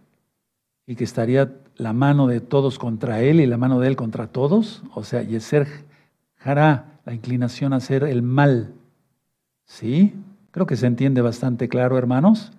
[0.85, 4.27] y que estaría la mano de todos contra él y la mano de él contra
[4.27, 4.83] todos?
[4.95, 5.69] O sea, Yeser
[6.41, 8.75] hará la inclinación a hacer el mal.
[9.65, 10.13] ¿Sí?
[10.51, 12.51] Creo que se entiende bastante claro, hermanos.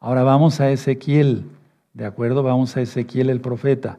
[0.00, 1.46] Ahora vamos a Ezequiel,
[1.94, 2.42] ¿de acuerdo?
[2.42, 3.98] Vamos a Ezequiel el profeta.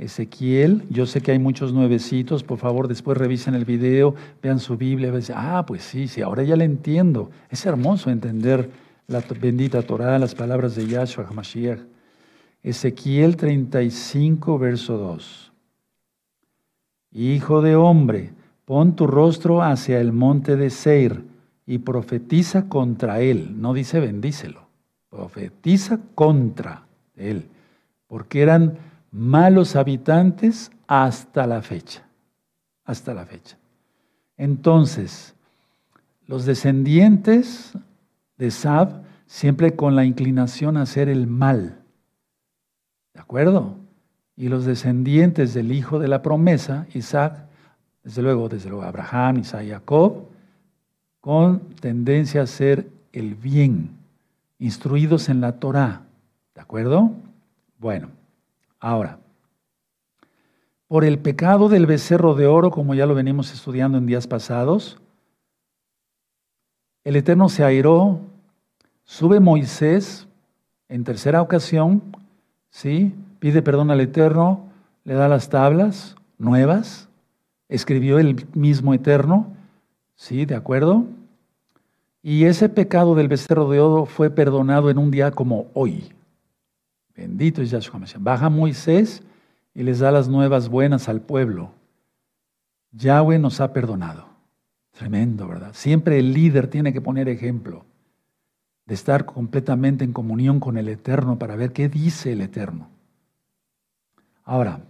[0.00, 4.78] Ezequiel, yo sé que hay muchos nuevecitos, por favor después revisen el video, vean su
[4.78, 7.30] Biblia, vean, ah, pues sí, sí, ahora ya le entiendo.
[7.50, 8.70] Es hermoso entender
[9.08, 11.80] la bendita Torah, las palabras de Yahshua HaMashiach.
[12.62, 15.52] Ezequiel 35, verso 2.
[17.12, 18.32] Hijo de hombre,
[18.64, 21.24] pon tu rostro hacia el monte de Seir
[21.66, 23.60] y profetiza contra él.
[23.60, 24.62] No dice bendícelo,
[25.10, 26.86] profetiza contra
[27.16, 27.48] él,
[28.06, 28.78] porque eran
[29.12, 32.02] malos habitantes hasta la fecha,
[32.84, 33.56] hasta la fecha.
[34.36, 35.34] Entonces,
[36.26, 37.72] los descendientes
[38.36, 41.82] de Sab siempre con la inclinación a hacer el mal,
[43.14, 43.76] ¿de acuerdo?
[44.36, 47.46] Y los descendientes del hijo de la promesa, Isaac,
[48.02, 50.28] desde luego, desde luego Abraham, Isaac, Jacob,
[51.20, 53.90] con tendencia a hacer el bien,
[54.58, 56.02] instruidos en la Torah.
[56.54, 57.12] ¿De acuerdo?
[57.78, 58.08] Bueno,
[58.80, 59.18] ahora,
[60.88, 64.98] por el pecado del becerro de oro, como ya lo venimos estudiando en días pasados,
[67.04, 68.20] el Eterno se airó,
[69.04, 70.26] sube Moisés
[70.88, 72.02] en tercera ocasión,
[72.70, 73.14] ¿sí?
[73.38, 74.68] pide perdón al Eterno,
[75.04, 77.08] le da las tablas nuevas,
[77.68, 79.54] escribió el mismo Eterno,
[80.20, 80.44] ¿Sí?
[80.44, 81.06] ¿De acuerdo?
[82.22, 86.12] Y ese pecado del becerro de oro fue perdonado en un día como hoy.
[87.20, 88.22] Bendito es Yahshua Mashiach.
[88.22, 89.22] Baja Moisés
[89.74, 91.70] y les da las nuevas buenas al pueblo.
[92.92, 94.24] Yahweh nos ha perdonado.
[94.92, 95.72] Tremendo, ¿verdad?
[95.74, 97.84] Siempre el líder tiene que poner ejemplo
[98.86, 102.88] de estar completamente en comunión con el Eterno para ver qué dice el Eterno.
[104.42, 104.80] Ahora,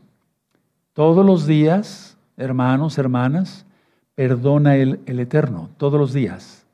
[0.92, 3.66] todos los días, hermanos, hermanas,
[4.14, 6.64] perdona el, el Eterno todos los días.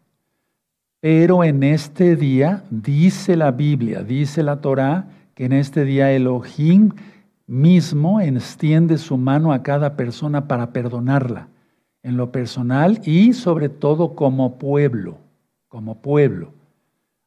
[1.01, 6.93] Pero en este día, dice la Biblia, dice la Torah, que en este día Elohim
[7.47, 11.49] mismo extiende su mano a cada persona para perdonarla,
[12.03, 15.19] en lo personal y sobre todo como pueblo.
[15.69, 16.53] como pueblo.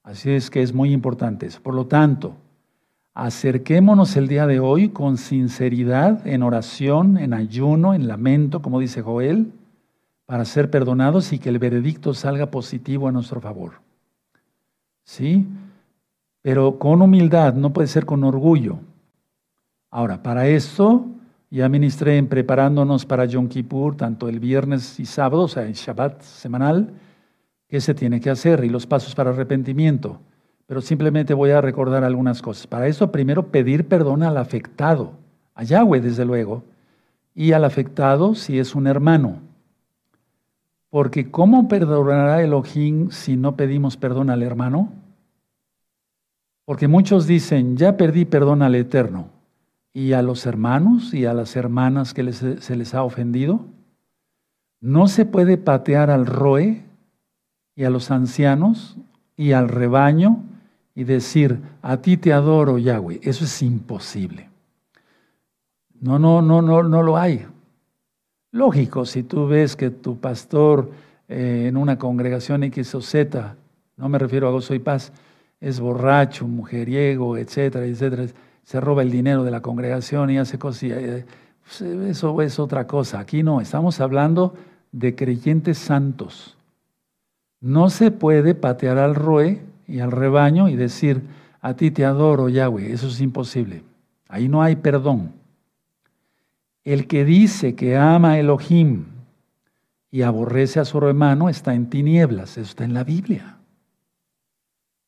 [0.02, 1.62] Así es que es muy importante eso.
[1.62, 2.34] Por lo tanto,
[3.14, 9.04] acerquémonos el día de hoy con sinceridad, en oración, en ayuno, en lamento, como dice
[9.04, 9.52] Joel,
[10.26, 13.74] para ser perdonados y que el veredicto salga positivo a nuestro favor.
[15.04, 15.46] ¿Sí?
[16.42, 18.80] Pero con humildad, no puede ser con orgullo.
[19.92, 21.06] Ahora, para esto
[21.52, 25.74] ya ministré en preparándonos para Yom Kippur, tanto el viernes y sábado, o sea, el
[25.74, 26.94] Shabbat semanal,
[27.68, 30.20] qué se tiene que hacer y los pasos para arrepentimiento.
[30.68, 32.68] Pero simplemente voy a recordar algunas cosas.
[32.68, 35.14] Para eso, primero pedir perdón al afectado,
[35.56, 36.64] a Yahweh, desde luego,
[37.34, 39.40] y al afectado si es un hermano.
[40.92, 44.92] Porque ¿cómo perdonará Elohim si no pedimos perdón al hermano?
[46.70, 49.30] Porque muchos dicen, ya perdí perdón al Eterno
[49.92, 53.62] y a los hermanos y a las hermanas que se les ha ofendido.
[54.80, 56.84] No se puede patear al roe
[57.76, 58.98] y a los ancianos
[59.36, 60.44] y al rebaño
[60.94, 63.20] y decir, a ti te adoro, Yahweh.
[63.24, 64.48] Eso es imposible.
[66.00, 67.48] No, no, no, no, no lo hay.
[68.52, 70.92] Lógico, si tú ves que tu pastor
[71.30, 73.56] eh, en una congregación X o Z,
[73.98, 75.12] no me refiero a gozo y paz,
[75.62, 78.26] es borracho, mujeriego, etcétera, etcétera,
[78.64, 80.84] se roba el dinero de la congregación y hace cosas.
[80.84, 81.26] Eh,
[81.64, 83.20] pues, eso es otra cosa.
[83.20, 84.56] Aquí no, estamos hablando
[84.92, 86.58] de creyentes santos.
[87.62, 91.24] No se puede patear al roe y al rebaño y decir,
[91.62, 92.94] a ti te adoro, Yahweh.
[92.94, 93.84] Eso es imposible.
[94.30, 95.34] Ahí no hay perdón.
[96.84, 99.06] El que dice que ama a Elohim
[100.10, 102.52] y aborrece a su hermano está en tinieblas.
[102.52, 103.59] Eso está en la Biblia.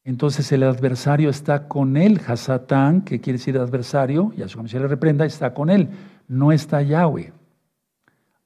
[0.03, 4.87] Entonces el adversario está con él, Hasatán, que quiere decir adversario, y a su le
[4.87, 5.89] reprenda, está con él,
[6.27, 7.31] no está Yahweh.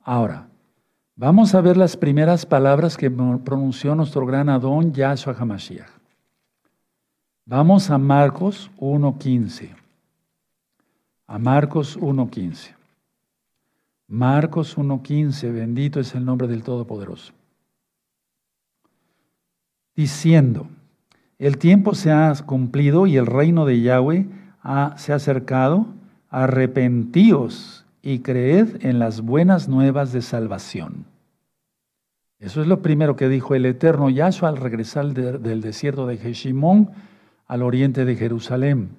[0.02, 0.48] Ahora,
[1.16, 5.90] vamos a ver las primeras palabras que pronunció nuestro gran Adón Yahshua HaMashiach.
[7.46, 9.76] Vamos a Marcos 1.15.
[11.28, 12.74] A Marcos 1.15.
[14.08, 17.34] Marcos 1.15, bendito es el nombre del Todopoderoso.
[19.96, 20.68] Diciendo,
[21.40, 24.28] el tiempo se ha cumplido y el reino de Yahweh
[24.98, 25.88] se ha acercado.
[26.30, 31.06] Arrepentíos y creed en las buenas nuevas de salvación.
[32.40, 36.92] Eso es lo primero que dijo el eterno Yahshua al regresar del desierto de Jeshimón
[37.48, 38.90] al oriente de Jerusalén,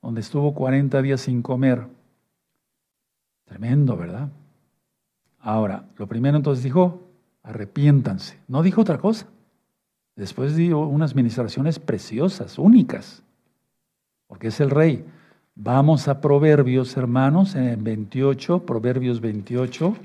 [0.00, 1.86] donde estuvo 40 días sin comer.
[3.44, 4.28] Tremendo, ¿verdad?
[5.40, 7.02] Ahora, lo primero entonces dijo,
[7.42, 8.38] arrepiéntanse.
[8.48, 9.26] No dijo otra cosa.
[10.16, 13.22] Después dio unas ministraciones preciosas, únicas,
[14.26, 15.04] porque es el rey.
[15.54, 19.96] Vamos a Proverbios, hermanos, en 28, Proverbios 28.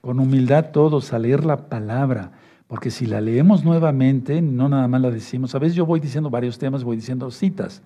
[0.00, 2.32] Con humildad todos a leer la palabra,
[2.66, 5.54] porque si la leemos nuevamente, no nada más la decimos.
[5.54, 7.82] A veces yo voy diciendo varios temas, voy diciendo citas,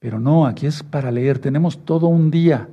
[0.00, 1.38] pero no, aquí es para leer.
[1.38, 2.68] Tenemos todo un día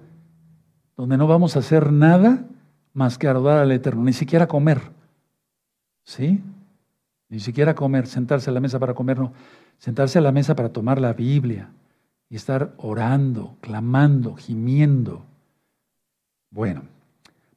[0.97, 2.45] donde no vamos a hacer nada
[2.93, 4.81] más que adorar al Eterno, ni siquiera comer.
[6.03, 6.41] ¿Sí?
[7.33, 9.33] Ni siquiera comer, sentarse a la mesa para comer, no.
[9.79, 11.71] Sentarse a la mesa para tomar la Biblia
[12.29, 15.25] y estar orando, clamando, gimiendo.
[16.51, 16.83] Bueno,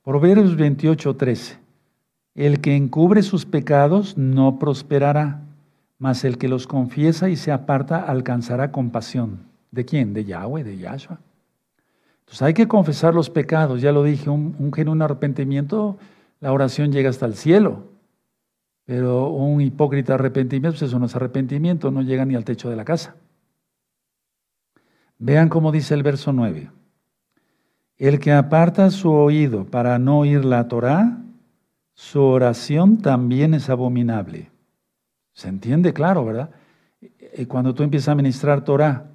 [0.02, 1.58] Proverbios 28, 13.
[2.34, 5.42] El que encubre sus pecados no prosperará,
[5.98, 9.40] mas el que los confiesa y se aparta alcanzará compasión.
[9.70, 10.14] ¿De quién?
[10.14, 11.20] De Yahweh, de Yahshua.
[12.20, 15.98] Entonces hay que confesar los pecados, ya lo dije, un, un genuino arrepentimiento,
[16.40, 17.94] la oración llega hasta el cielo.
[18.86, 22.76] Pero un hipócrita arrepentimiento, pues eso no es arrepentimiento, no llega ni al techo de
[22.76, 23.16] la casa.
[25.18, 26.70] Vean cómo dice el verso 9.
[27.98, 31.18] El que aparta su oído para no oír la Torá,
[31.94, 34.50] su oración también es abominable.
[35.32, 36.50] ¿Se entiende claro, verdad?
[37.48, 39.06] Cuando tú empiezas a ministrar Torah,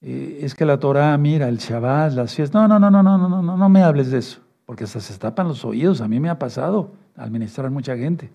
[0.00, 2.60] eh, es que la Torah, mira, el Shabbat, las fiestas.
[2.60, 5.18] No, no, no, no, no, no, no, no me hables de eso, porque hasta se
[5.18, 6.00] tapan los oídos.
[6.00, 8.30] A mí me ha pasado al ministrar mucha gente.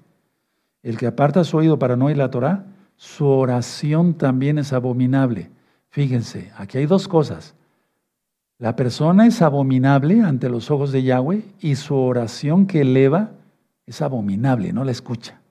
[0.87, 2.63] El que aparta su oído para no oír la Torah,
[2.95, 5.49] su oración también es abominable.
[5.89, 7.55] Fíjense, aquí hay dos cosas.
[8.57, 13.31] La persona es abominable ante los ojos de Yahweh y su oración que eleva
[13.85, 15.41] es abominable, no la escucha.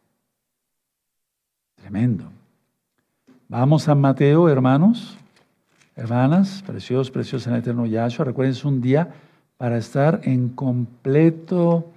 [1.74, 2.30] Tremendo.
[3.46, 5.18] Vamos a Mateo, hermanos,
[5.96, 8.24] hermanas, preciosos, preciosos en el eterno Yahshua.
[8.24, 9.12] Recuerden, es un día
[9.58, 11.92] para estar en completo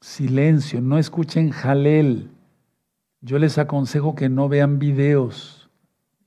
[0.00, 2.30] silencio, no escuchen jalel.
[3.20, 5.68] Yo les aconsejo que no vean videos,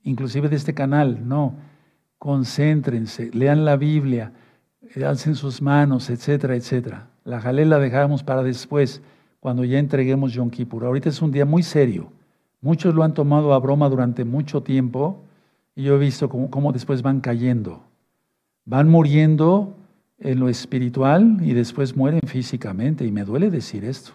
[0.02, 1.54] inclusive de este canal, no.
[2.18, 4.32] Concéntrense, lean la Biblia,
[5.04, 7.08] alcen sus manos, etcétera, etcétera.
[7.24, 9.02] La jalel la dejamos para después,
[9.40, 10.84] cuando ya entreguemos Yom Kippur.
[10.84, 12.12] Ahorita es un día muy serio.
[12.60, 15.22] Muchos lo han tomado a broma durante mucho tiempo
[15.74, 17.82] y yo he visto cómo, después van cayendo.
[18.66, 19.76] Van muriendo
[20.20, 23.04] en lo espiritual y después mueren físicamente.
[23.04, 24.12] Y me duele decir esto,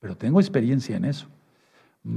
[0.00, 1.26] pero tengo experiencia en eso.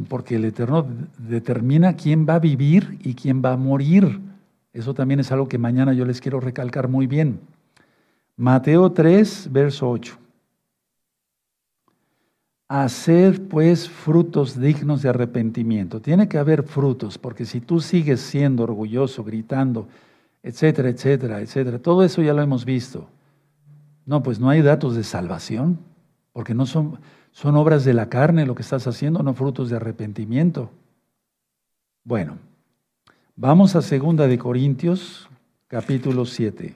[0.08, 0.88] Porque el Eterno
[1.18, 4.20] determina quién va a vivir y quién va a morir.
[4.72, 7.40] Eso también es algo que mañana yo les quiero recalcar muy bien.
[8.38, 10.18] Mateo 3, verso 8.
[12.68, 16.00] Hacer pues frutos dignos de arrepentimiento.
[16.00, 19.88] Tiene que haber frutos, porque si tú sigues siendo orgulloso, gritando,
[20.44, 23.08] etcétera, etcétera, etcétera, todo eso ya lo hemos visto.
[24.06, 25.80] No, pues no hay datos de salvación,
[26.34, 27.00] porque no son,
[27.32, 30.72] son obras de la carne lo que estás haciendo, no frutos de arrepentimiento.
[32.04, 32.38] Bueno,
[33.36, 35.30] vamos a segunda de Corintios,
[35.68, 36.76] capítulo 7.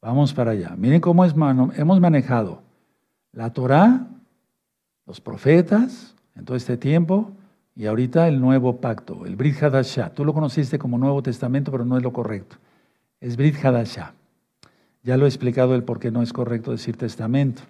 [0.00, 0.74] Vamos para allá.
[0.76, 1.34] Miren cómo es,
[1.76, 2.62] hemos manejado
[3.32, 4.06] la Torah
[5.06, 7.32] los profetas en todo este tiempo
[7.74, 10.10] y ahorita el nuevo pacto, el Brit Hadashah.
[10.10, 12.56] Tú lo conociste como Nuevo Testamento, pero no es lo correcto.
[13.22, 14.14] Es Brit Hadashah.
[15.04, 17.62] Ya lo he explicado el por qué no es correcto decir testamento.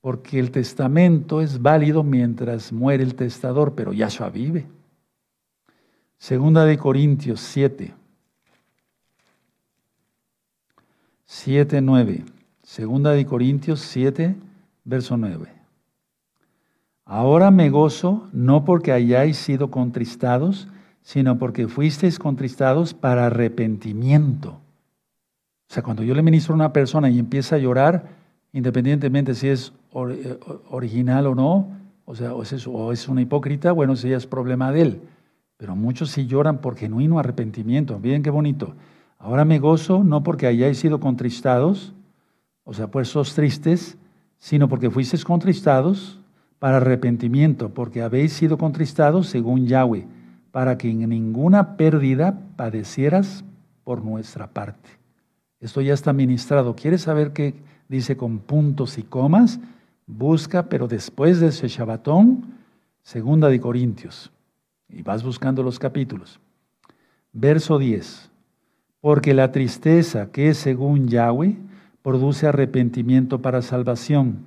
[0.00, 4.66] Porque el testamento es válido mientras muere el testador, pero Yahshua vive.
[6.16, 7.92] Segunda de Corintios 7.
[11.26, 12.24] 7, 9.
[12.62, 14.34] Segunda de Corintios 7,
[14.84, 15.46] verso 9.
[17.04, 20.68] Ahora me gozo no porque hayáis sido contristados,
[21.02, 24.58] sino porque fuisteis contristados para arrepentimiento.
[25.70, 28.08] O sea, cuando yo le ministro a una persona y empieza a llorar,
[28.52, 30.36] independientemente si es eh,
[30.68, 31.68] original o no,
[32.04, 32.42] o sea, o
[32.92, 35.00] es, una hipócrita, bueno, ya es problema de él.
[35.56, 38.00] Pero muchos sí lloran por genuino arrepentimiento.
[38.00, 38.74] Miren qué bonito.
[39.16, 41.94] Ahora me gozo no porque hayáis sido contristados,
[42.64, 43.96] o sea, pues sos tristes,
[44.38, 46.18] sino porque fuisteis contristados
[46.58, 50.08] para arrepentimiento, porque habéis sido contristados según Yahweh,
[50.50, 53.44] para que en ninguna pérdida padecieras
[53.84, 54.99] por nuestra parte.
[55.60, 56.74] Esto ya está ministrado.
[56.74, 57.54] ¿Quieres saber qué
[57.88, 59.60] dice con puntos y comas?
[60.06, 62.54] Busca, pero después de ese Shabbatón,
[63.02, 64.32] segunda de Corintios.
[64.88, 66.40] Y vas buscando los capítulos.
[67.32, 68.30] Verso 10.
[69.00, 71.56] Porque la tristeza que es según Yahweh
[72.02, 74.38] produce arrepentimiento para salvación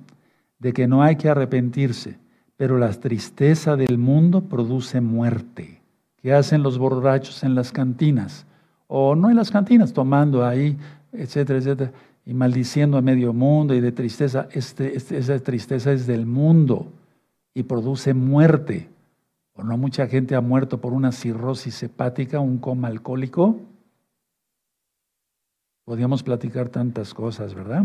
[0.58, 2.18] de que no hay que arrepentirse,
[2.56, 5.80] pero la tristeza del mundo produce muerte.
[6.16, 8.46] ¿Qué hacen los borrachos en las cantinas?
[8.86, 10.76] O no en las cantinas, tomando ahí,
[11.14, 11.92] etcétera, etcétera,
[12.26, 14.48] y maldiciendo a medio mundo y de tristeza.
[14.52, 16.92] Este, este, esa tristeza es del mundo
[17.54, 18.88] y produce muerte.
[19.54, 23.60] ¿O no mucha gente ha muerto por una cirrosis hepática, un coma alcohólico?
[25.84, 27.84] Podríamos platicar tantas cosas, ¿verdad?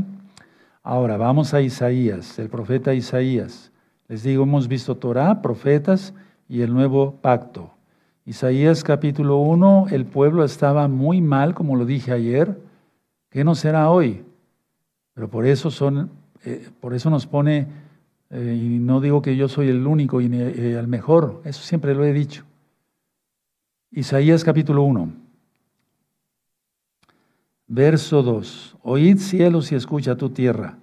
[0.82, 3.72] Ahora vamos a Isaías, el profeta Isaías.
[4.08, 6.14] Les digo, hemos visto Torah, profetas
[6.48, 7.72] y el nuevo pacto.
[8.26, 12.69] Isaías capítulo 1, el pueblo estaba muy mal, como lo dije ayer.
[13.30, 14.24] ¿Qué no será hoy?
[15.14, 16.10] Pero por eso, son,
[16.44, 17.68] eh, por eso nos pone,
[18.30, 21.94] eh, y no digo que yo soy el único y eh, el mejor, eso siempre
[21.94, 22.46] lo he dicho.
[23.92, 25.14] Isaías capítulo 1.
[27.68, 28.78] Verso 2.
[28.82, 30.78] Oíd cielos y escucha tu tierra,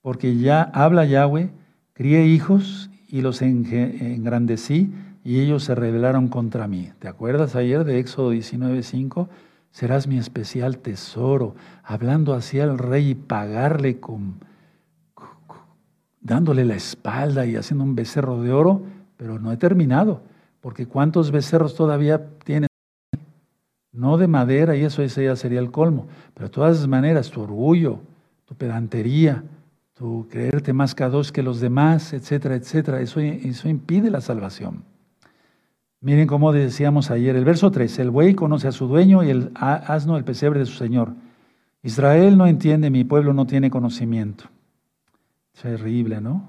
[0.00, 1.50] porque ya habla Yahweh,
[1.92, 4.90] crié hijos y los engrandecí
[5.22, 6.90] y ellos se rebelaron contra mí.
[6.98, 9.28] ¿Te acuerdas ayer de Éxodo 19:5?
[9.70, 11.54] Serás mi especial tesoro,
[11.84, 14.40] hablando hacia el rey y pagarle con,
[16.20, 18.82] dándole la espalda y haciendo un becerro de oro,
[19.16, 20.22] pero no he terminado,
[20.60, 22.70] porque ¿cuántos becerros todavía tienes?
[23.92, 28.00] no de madera, y eso ya sería el colmo, pero de todas maneras, tu orgullo,
[28.46, 29.44] tu pedantería,
[29.94, 34.84] tu creerte más cados que los demás, etcétera, etcétera, eso, eso impide la salvación.
[36.00, 39.50] Miren cómo decíamos ayer, el verso 3, el buey conoce a su dueño y el
[39.54, 41.12] asno el pesebre de su señor.
[41.82, 44.44] Israel no entiende, mi pueblo no tiene conocimiento.
[45.60, 46.48] Terrible, ¿no?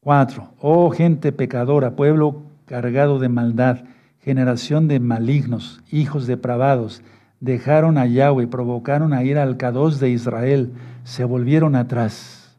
[0.00, 0.54] 4.
[0.60, 3.84] Oh gente pecadora, pueblo cargado de maldad
[4.20, 7.02] generación de malignos, hijos depravados,
[7.40, 10.72] dejaron a Yahweh, provocaron a ir al Kadosh de Israel,
[11.04, 12.54] se volvieron atrás.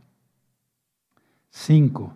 [1.51, 2.13] 5.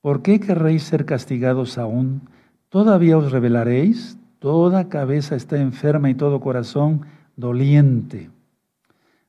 [0.00, 2.22] ¿Por qué querréis ser castigados aún?
[2.68, 4.18] ¿Todavía os revelaréis?
[4.38, 7.06] Toda cabeza está enferma y todo corazón
[7.36, 8.30] doliente.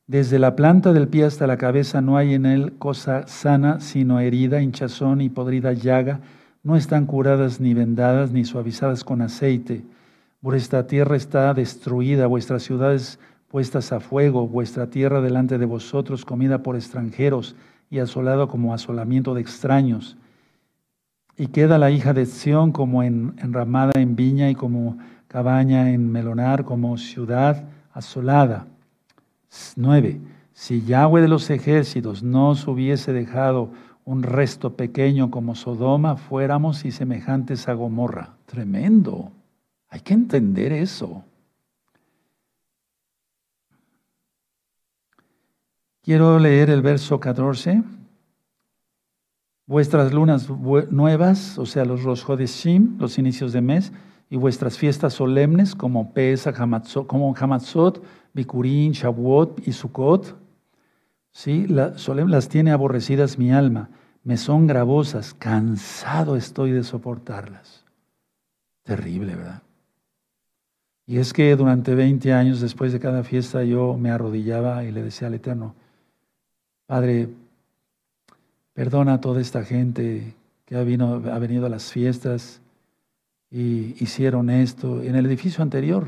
[0.07, 4.19] Desde la planta del pie hasta la cabeza no hay en él cosa sana, sino
[4.19, 6.19] herida, hinchazón y podrida llaga
[6.63, 9.83] no están curadas ni vendadas ni suavizadas con aceite.
[10.41, 16.61] Vuestra tierra está destruida, vuestras ciudades puestas a fuego, vuestra tierra delante de vosotros comida
[16.61, 17.55] por extranjeros
[17.89, 20.17] y asolado como asolamiento de extraños.
[21.39, 24.97] Y queda la hija de Sión como enramada en viña y como
[25.29, 27.63] cabaña en melonar, como ciudad
[27.93, 28.67] asolada.
[29.77, 30.19] 9.
[30.51, 33.71] Si Yahweh de los ejércitos no os hubiese dejado
[34.03, 38.35] un resto pequeño como Sodoma, fuéramos y semejantes a Gomorra.
[38.45, 39.31] Tremendo.
[39.87, 41.23] Hay que entender eso.
[46.03, 47.81] Quiero leer el verso 14.
[49.69, 50.49] Vuestras lunas
[50.89, 53.93] nuevas, o sea, los Rosh Hodeshim, los inicios de mes,
[54.27, 56.55] y vuestras fiestas solemnes como Pesach,
[57.05, 58.03] como Hamatzot,
[58.33, 60.35] Bikurin, Shavuot y Sukkot,
[61.31, 61.67] ¿sí?
[61.67, 63.91] las tiene aborrecidas mi alma,
[64.23, 67.85] me son gravosas, cansado estoy de soportarlas.
[68.81, 69.61] Terrible, ¿verdad?
[71.05, 75.03] Y es que durante 20 años después de cada fiesta yo me arrodillaba y le
[75.03, 75.75] decía al Eterno,
[76.87, 77.29] Padre,
[78.73, 82.61] perdona a toda esta gente que ha, ha venido a las fiestas
[83.51, 85.01] y hicieron esto.
[85.01, 86.07] En el edificio anterior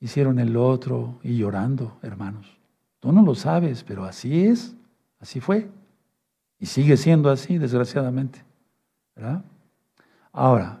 [0.00, 2.56] hicieron el otro y llorando, hermanos.
[3.00, 4.74] Tú no lo sabes, pero así es,
[5.20, 5.68] así fue.
[6.58, 8.44] Y sigue siendo así, desgraciadamente.
[10.32, 10.80] Ahora,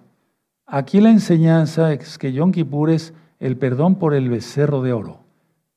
[0.66, 5.20] aquí la enseñanza es que Yom Kippur es el perdón por el becerro de oro.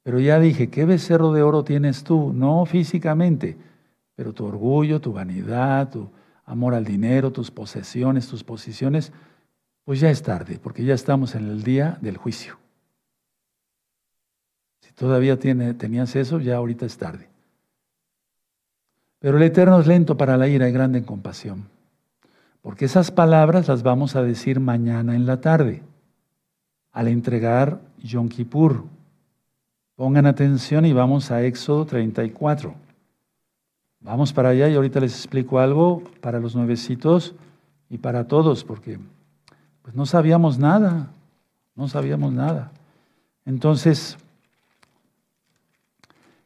[0.04, 2.34] Pero ya dije, ¿qué becerro de oro tienes tú?
[2.34, 3.58] No físicamente,
[4.16, 6.10] pero tu orgullo, tu vanidad, tu
[6.46, 9.12] amor al dinero, tus posesiones, tus posiciones,
[9.86, 12.58] pues ya es tarde, porque ya estamos en el día del juicio.
[14.82, 17.28] Si todavía tiene, tenías eso, ya ahorita es tarde.
[19.20, 21.68] Pero el Eterno es lento para la ira y grande en compasión.
[22.62, 25.84] Porque esas palabras las vamos a decir mañana en la tarde,
[26.92, 28.86] al entregar Yom Kippur.
[29.96, 32.83] Pongan atención y vamos a Éxodo 34.
[34.04, 37.36] Vamos para allá y ahorita les explico algo para los nuevecitos
[37.90, 39.00] y para todos, porque
[39.82, 41.08] pues no sabíamos nada,
[41.76, 42.72] no sabíamos nada.
[43.46, 44.18] Entonces,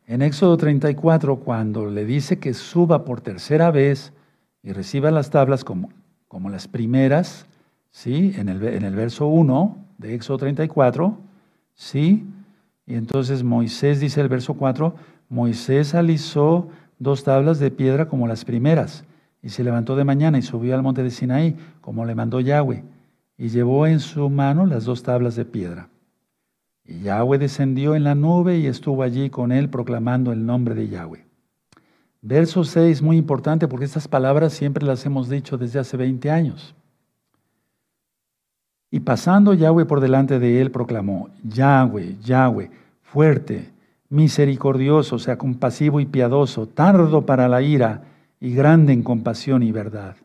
[0.06, 4.14] en Éxodo 34, cuando le dice que suba por tercera vez
[4.62, 5.90] y reciba las tablas como,
[6.28, 7.48] como las primeras,
[7.90, 8.36] ¿sí?
[8.38, 11.18] En el, en el verso 1 de Éxodo 34,
[11.74, 12.24] ¿sí?
[12.86, 14.96] Y entonces Moisés dice el verso 4,
[15.30, 16.70] Moisés alisó
[17.00, 19.06] dos tablas de piedra como las primeras,
[19.42, 22.84] y se levantó de mañana y subió al monte de Sinaí, como le mandó Yahweh,
[23.38, 25.90] y llevó en su mano las dos tablas de piedra.
[26.84, 30.88] Y Yahweh descendió en la nube y estuvo allí con él proclamando el nombre de
[30.88, 31.26] Yahweh.
[32.22, 36.76] Verso 6, muy importante porque estas palabras siempre las hemos dicho desde hace 20 años.
[38.90, 42.72] Y pasando Yahweh por delante de él, proclamó, Yahweh, Yahweh,
[43.02, 43.70] fuerte,
[44.10, 48.04] misericordioso, sea, compasivo y piadoso, tardo para la ira
[48.40, 50.16] y grande en compasión y verdad,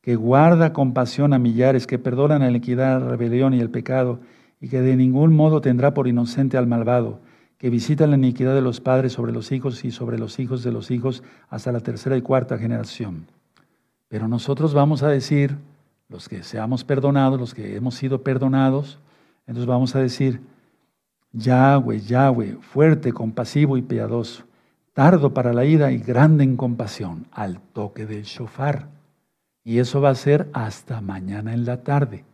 [0.00, 4.20] que guarda compasión a millares, que perdona la iniquidad, la rebelión y el pecado,
[4.60, 7.20] y que de ningún modo tendrá por inocente al malvado,
[7.58, 10.72] que visita la iniquidad de los padres sobre los hijos y sobre los hijos de
[10.72, 13.26] los hijos hasta la tercera y cuarta generación.
[14.08, 15.56] Pero nosotros vamos a decir,
[16.08, 18.98] los que seamos perdonados, los que hemos sido perdonados,
[19.46, 20.40] entonces vamos a decir,
[21.34, 24.44] Yahweh, Yahweh, fuerte, compasivo y piadoso,
[24.92, 28.88] tardo para la ira y grande en compasión, al toque del shofar.
[29.62, 32.24] Y eso va a ser hasta mañana en la tarde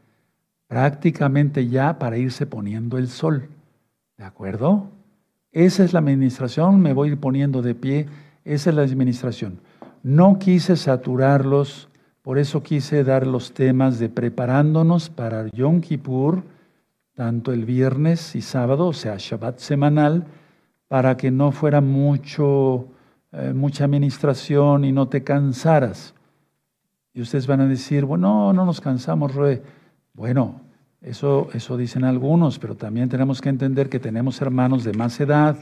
[0.70, 3.48] prácticamente ya para irse poniendo el sol.
[4.16, 4.86] ¿De acuerdo?
[5.50, 8.06] Esa es la administración, me voy a ir poniendo de pie,
[8.44, 9.58] esa es la administración.
[10.04, 11.88] No quise saturarlos,
[12.22, 16.44] por eso quise dar los temas de preparándonos para Yom Kippur,
[17.20, 20.24] tanto el viernes y sábado, o sea, Shabbat semanal,
[20.88, 22.88] para que no fuera mucho,
[23.32, 26.14] eh, mucha administración y no te cansaras.
[27.12, 29.62] Y ustedes van a decir, bueno, no nos cansamos, Roe.
[30.14, 30.62] Bueno,
[31.02, 35.58] eso, eso dicen algunos, pero también tenemos que entender que tenemos hermanos de más edad,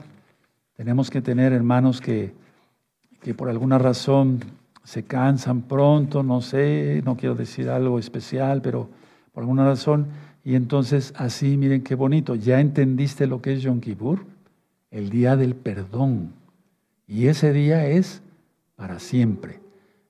[0.77, 2.37] tenemos que tener hermanos que,
[3.21, 4.45] que por alguna razón
[4.85, 8.89] se cansan pronto, no sé, no quiero decir algo especial, pero
[9.33, 10.07] por alguna razón.
[10.45, 14.25] Y entonces así, miren qué bonito, ya entendiste lo que es Yom Kippur,
[14.91, 16.33] el día del perdón.
[17.07, 18.23] Y ese día es
[18.77, 19.61] para siempre.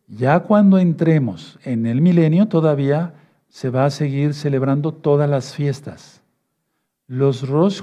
[0.07, 3.15] Ya cuando entremos en el milenio, todavía
[3.49, 6.23] se va a seguir celebrando todas las fiestas.
[7.07, 7.81] Los Rosh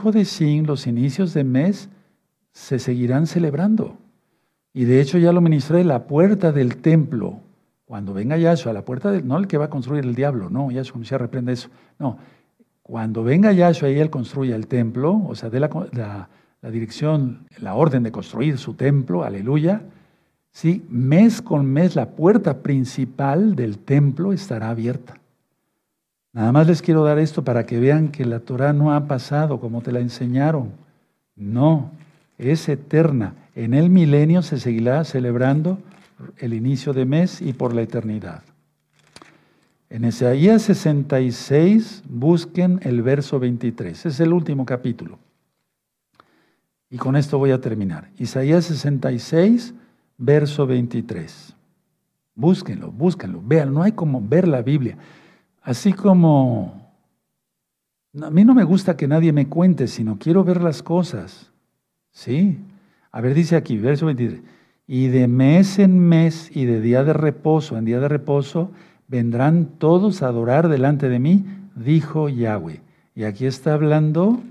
[0.66, 1.90] los inicios de mes,
[2.52, 3.98] se seguirán celebrando.
[4.74, 7.42] Y de hecho ya lo ministré, la puerta del templo,
[7.96, 10.70] cuando venga Yahshua, la puerta del, no el que va a construir el diablo, no,
[10.70, 12.18] Yahshua se reprende eso, no,
[12.84, 16.28] cuando venga Yahshua y él construya el templo, o sea, de la,
[16.62, 19.82] la dirección, la orden de construir su templo, aleluya,
[20.52, 25.16] Sí, mes con mes la puerta principal del templo estará abierta.
[26.34, 29.62] Nada más les quiero dar esto para que vean que la Torah no ha pasado
[29.62, 30.72] como te la enseñaron.
[31.36, 31.92] No,
[32.38, 33.36] es eterna.
[33.54, 35.78] En el milenio se seguirá celebrando
[36.38, 38.44] el inicio de mes y por la eternidad.
[39.90, 44.06] En Isaías 66 busquen el verso 23.
[44.06, 45.20] Es el último capítulo.
[46.90, 48.10] Y con esto voy a terminar.
[48.18, 49.74] Isaías 66
[50.18, 51.56] verso 23.
[52.36, 54.98] Búsquenlo, búsquenlo, vean, no hay como ver la Biblia.
[55.62, 56.86] Así como
[58.22, 61.52] a mí no me gusta que nadie me cuente, sino quiero ver las cosas.
[62.12, 62.60] ¿Sí?
[63.12, 64.42] A ver, dice aquí, verso 23.
[64.88, 68.72] Y de mes en mes y de día de reposo en día de reposo
[69.08, 72.82] vendrán todos a adorar delante de mí, dijo Yahweh.
[73.16, 74.42] Y aquí está hablando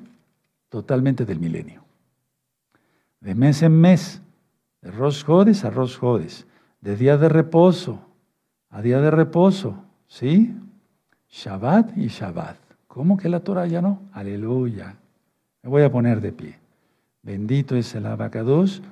[0.69, 1.85] totalmente del milenio.
[3.21, 4.23] De mes en mes
[4.83, 6.47] de Rosh Jodes a Rosh Jodes,
[6.81, 8.01] de día de reposo
[8.75, 9.77] a día de reposo,
[10.09, 10.53] ¿sí?
[11.31, 12.57] Shabbat y Shabbat.
[12.89, 14.03] ¿Cómo que la Torah ya no?
[14.13, 14.97] Aleluya.
[15.63, 16.59] Me voy a poner de pie.
[17.23, 18.83] Bendito es el abacados.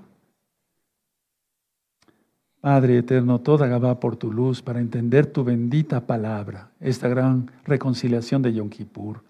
[2.63, 8.41] Padre eterno, toda Gabá por tu luz para entender tu bendita palabra, esta gran reconciliación
[8.41, 9.25] de Yom Kippur.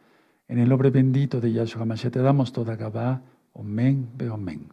[0.49, 3.23] En el nombre bendito de Yahshua Mashiach te damos toda Gabá.
[3.55, 4.67] Omen, be omen.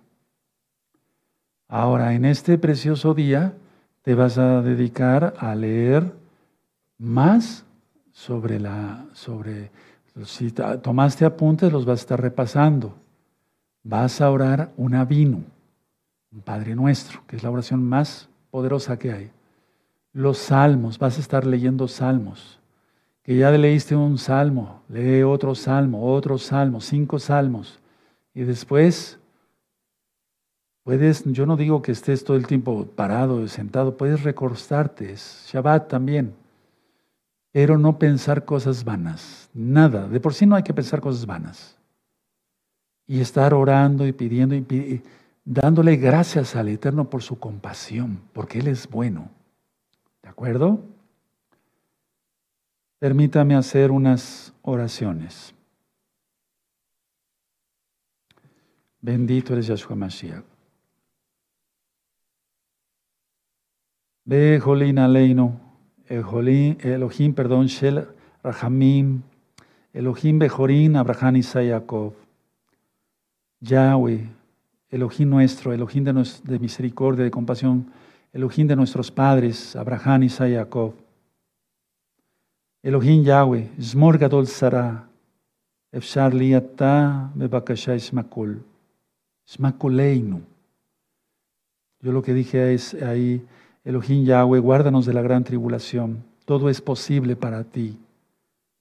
[1.70, 3.53] Ahora, en este precioso día,
[4.01, 6.12] te vas a dedicar a leer
[6.97, 7.64] más
[8.12, 9.72] sobre la, sobre,
[10.26, 12.93] si tomaste apuntes, los vas a estar repasando.
[13.84, 15.43] Vas a orar un avino,
[16.34, 19.32] un Padre Nuestro, que es la oración más poderosa que hay.
[20.14, 22.60] Los salmos, vas a estar leyendo salmos.
[23.24, 27.80] Que ya leíste un salmo, lee otro salmo, otro salmo, cinco salmos.
[28.34, 29.20] Y después
[30.89, 35.88] Puedes, yo no digo que estés todo el tiempo parado, sentado, puedes recostarte, es Shabbat
[35.88, 36.34] también,
[37.52, 41.78] pero no pensar cosas vanas, nada, de por sí no hay que pensar cosas vanas.
[43.06, 45.02] Y estar orando y pidiendo y
[45.50, 49.32] dándole gracias al Eterno por su compasión, porque Él es bueno.
[50.22, 50.80] ¿De acuerdo?
[53.00, 55.56] Permítame hacer unas oraciones.
[59.02, 60.43] Bendito eres Yahshua Mashiach.
[64.26, 65.60] Ve Jolín Aleino,
[66.08, 68.08] Elohim, perdón, Shel
[68.43, 69.24] Rahamim,
[69.93, 72.14] Elohim Bejorín, Abraham Isayakov,
[73.62, 74.39] Yahweh,
[74.90, 76.14] Elohim nuestro, Elohim de,
[76.44, 77.92] de, misericordia, de compasión,
[78.34, 80.94] Elohim de nuestros padres, Abraham y Jacob.
[82.82, 85.08] Elohim Yahweh, Zmor Gadol Sara,
[85.92, 88.64] Efshar Liata, Bebakasha Ismakul,
[89.48, 90.42] Ismakuleinu.
[92.02, 93.46] Yo lo que dije es ahí,
[93.84, 96.24] Elohim Yahweh, guárdanos de la gran tribulación.
[96.46, 97.98] Todo es posible para ti.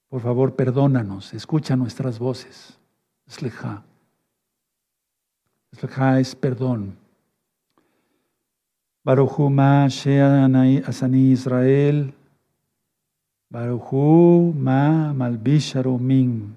[0.09, 2.78] Por favor, perdónanos, escucha nuestras voces.
[3.26, 3.82] Sleja.
[6.18, 6.96] Es perdón.
[9.04, 12.12] Baruchu ma asani Israel.
[13.48, 15.12] Baruchu ma
[16.00, 16.54] min.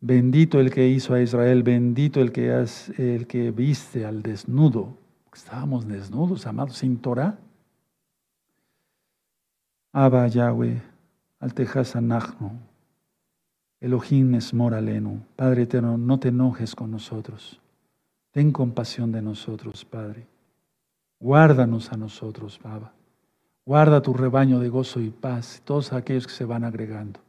[0.00, 2.50] Bendito el que hizo a Israel, bendito el que,
[2.98, 4.98] el que viste al desnudo.
[5.32, 7.38] Estábamos desnudos, amados, sin Torah.
[9.92, 10.82] Abba Yahweh,
[11.40, 12.52] Altejas Anachno,
[13.80, 15.24] Elohim es moraleno.
[15.36, 17.60] Padre eterno, no te enojes con nosotros.
[18.34, 20.26] Ten compasión de nosotros, Padre.
[21.20, 22.92] Guárdanos a nosotros, Baba.
[23.64, 27.20] Guarda tu rebaño de gozo y paz, todos aquellos que se van agregando.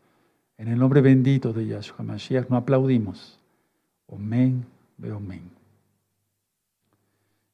[0.58, 3.40] En el nombre bendito de Yahshua Mashiach, no aplaudimos.
[4.12, 4.66] Amén,
[4.98, 5.44] ve amén.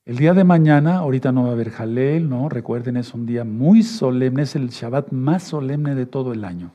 [0.06, 2.48] El día de mañana, ahorita no va a haber Jalel, ¿no?
[2.48, 6.72] Recuerden, es un día muy solemne, es el Shabbat más solemne de todo el año.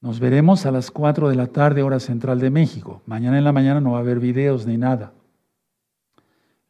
[0.00, 3.02] Nos veremos a las 4 de la tarde, hora central de México.
[3.04, 5.12] Mañana en la mañana no va a haber videos ni nada.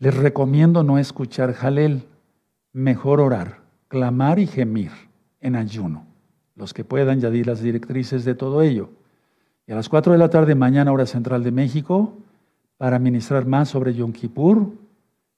[0.01, 2.03] Les recomiendo no escuchar Jalel,
[2.73, 4.91] mejor orar, clamar y gemir
[5.41, 6.07] en ayuno.
[6.57, 8.91] Los que puedan ya las directrices de todo ello.
[9.67, 12.15] Y a las 4 de la tarde, mañana, hora central de México,
[12.79, 14.73] para ministrar más sobre Yom Kippur,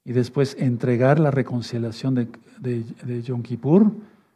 [0.05, 2.27] y después entregar la reconciliación de,
[2.59, 3.91] de, Yom Kippur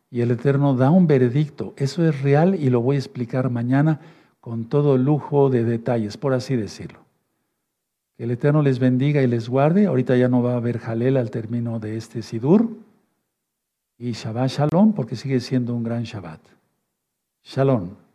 [0.09, 1.73] y el Eterno da un veredicto.
[1.77, 3.99] Eso es real y lo voy a explicar mañana
[4.39, 7.06] con todo lujo de detalles, por así decirlo.
[8.17, 9.85] Que el Eterno les bendiga y les guarde.
[9.85, 12.67] Ahorita ya no va a haber Jalel al término de este Sidur.
[13.99, 16.41] Y Shabbat Shalom, porque sigue siendo un gran Shabbat.
[17.43, 18.06] Shalom.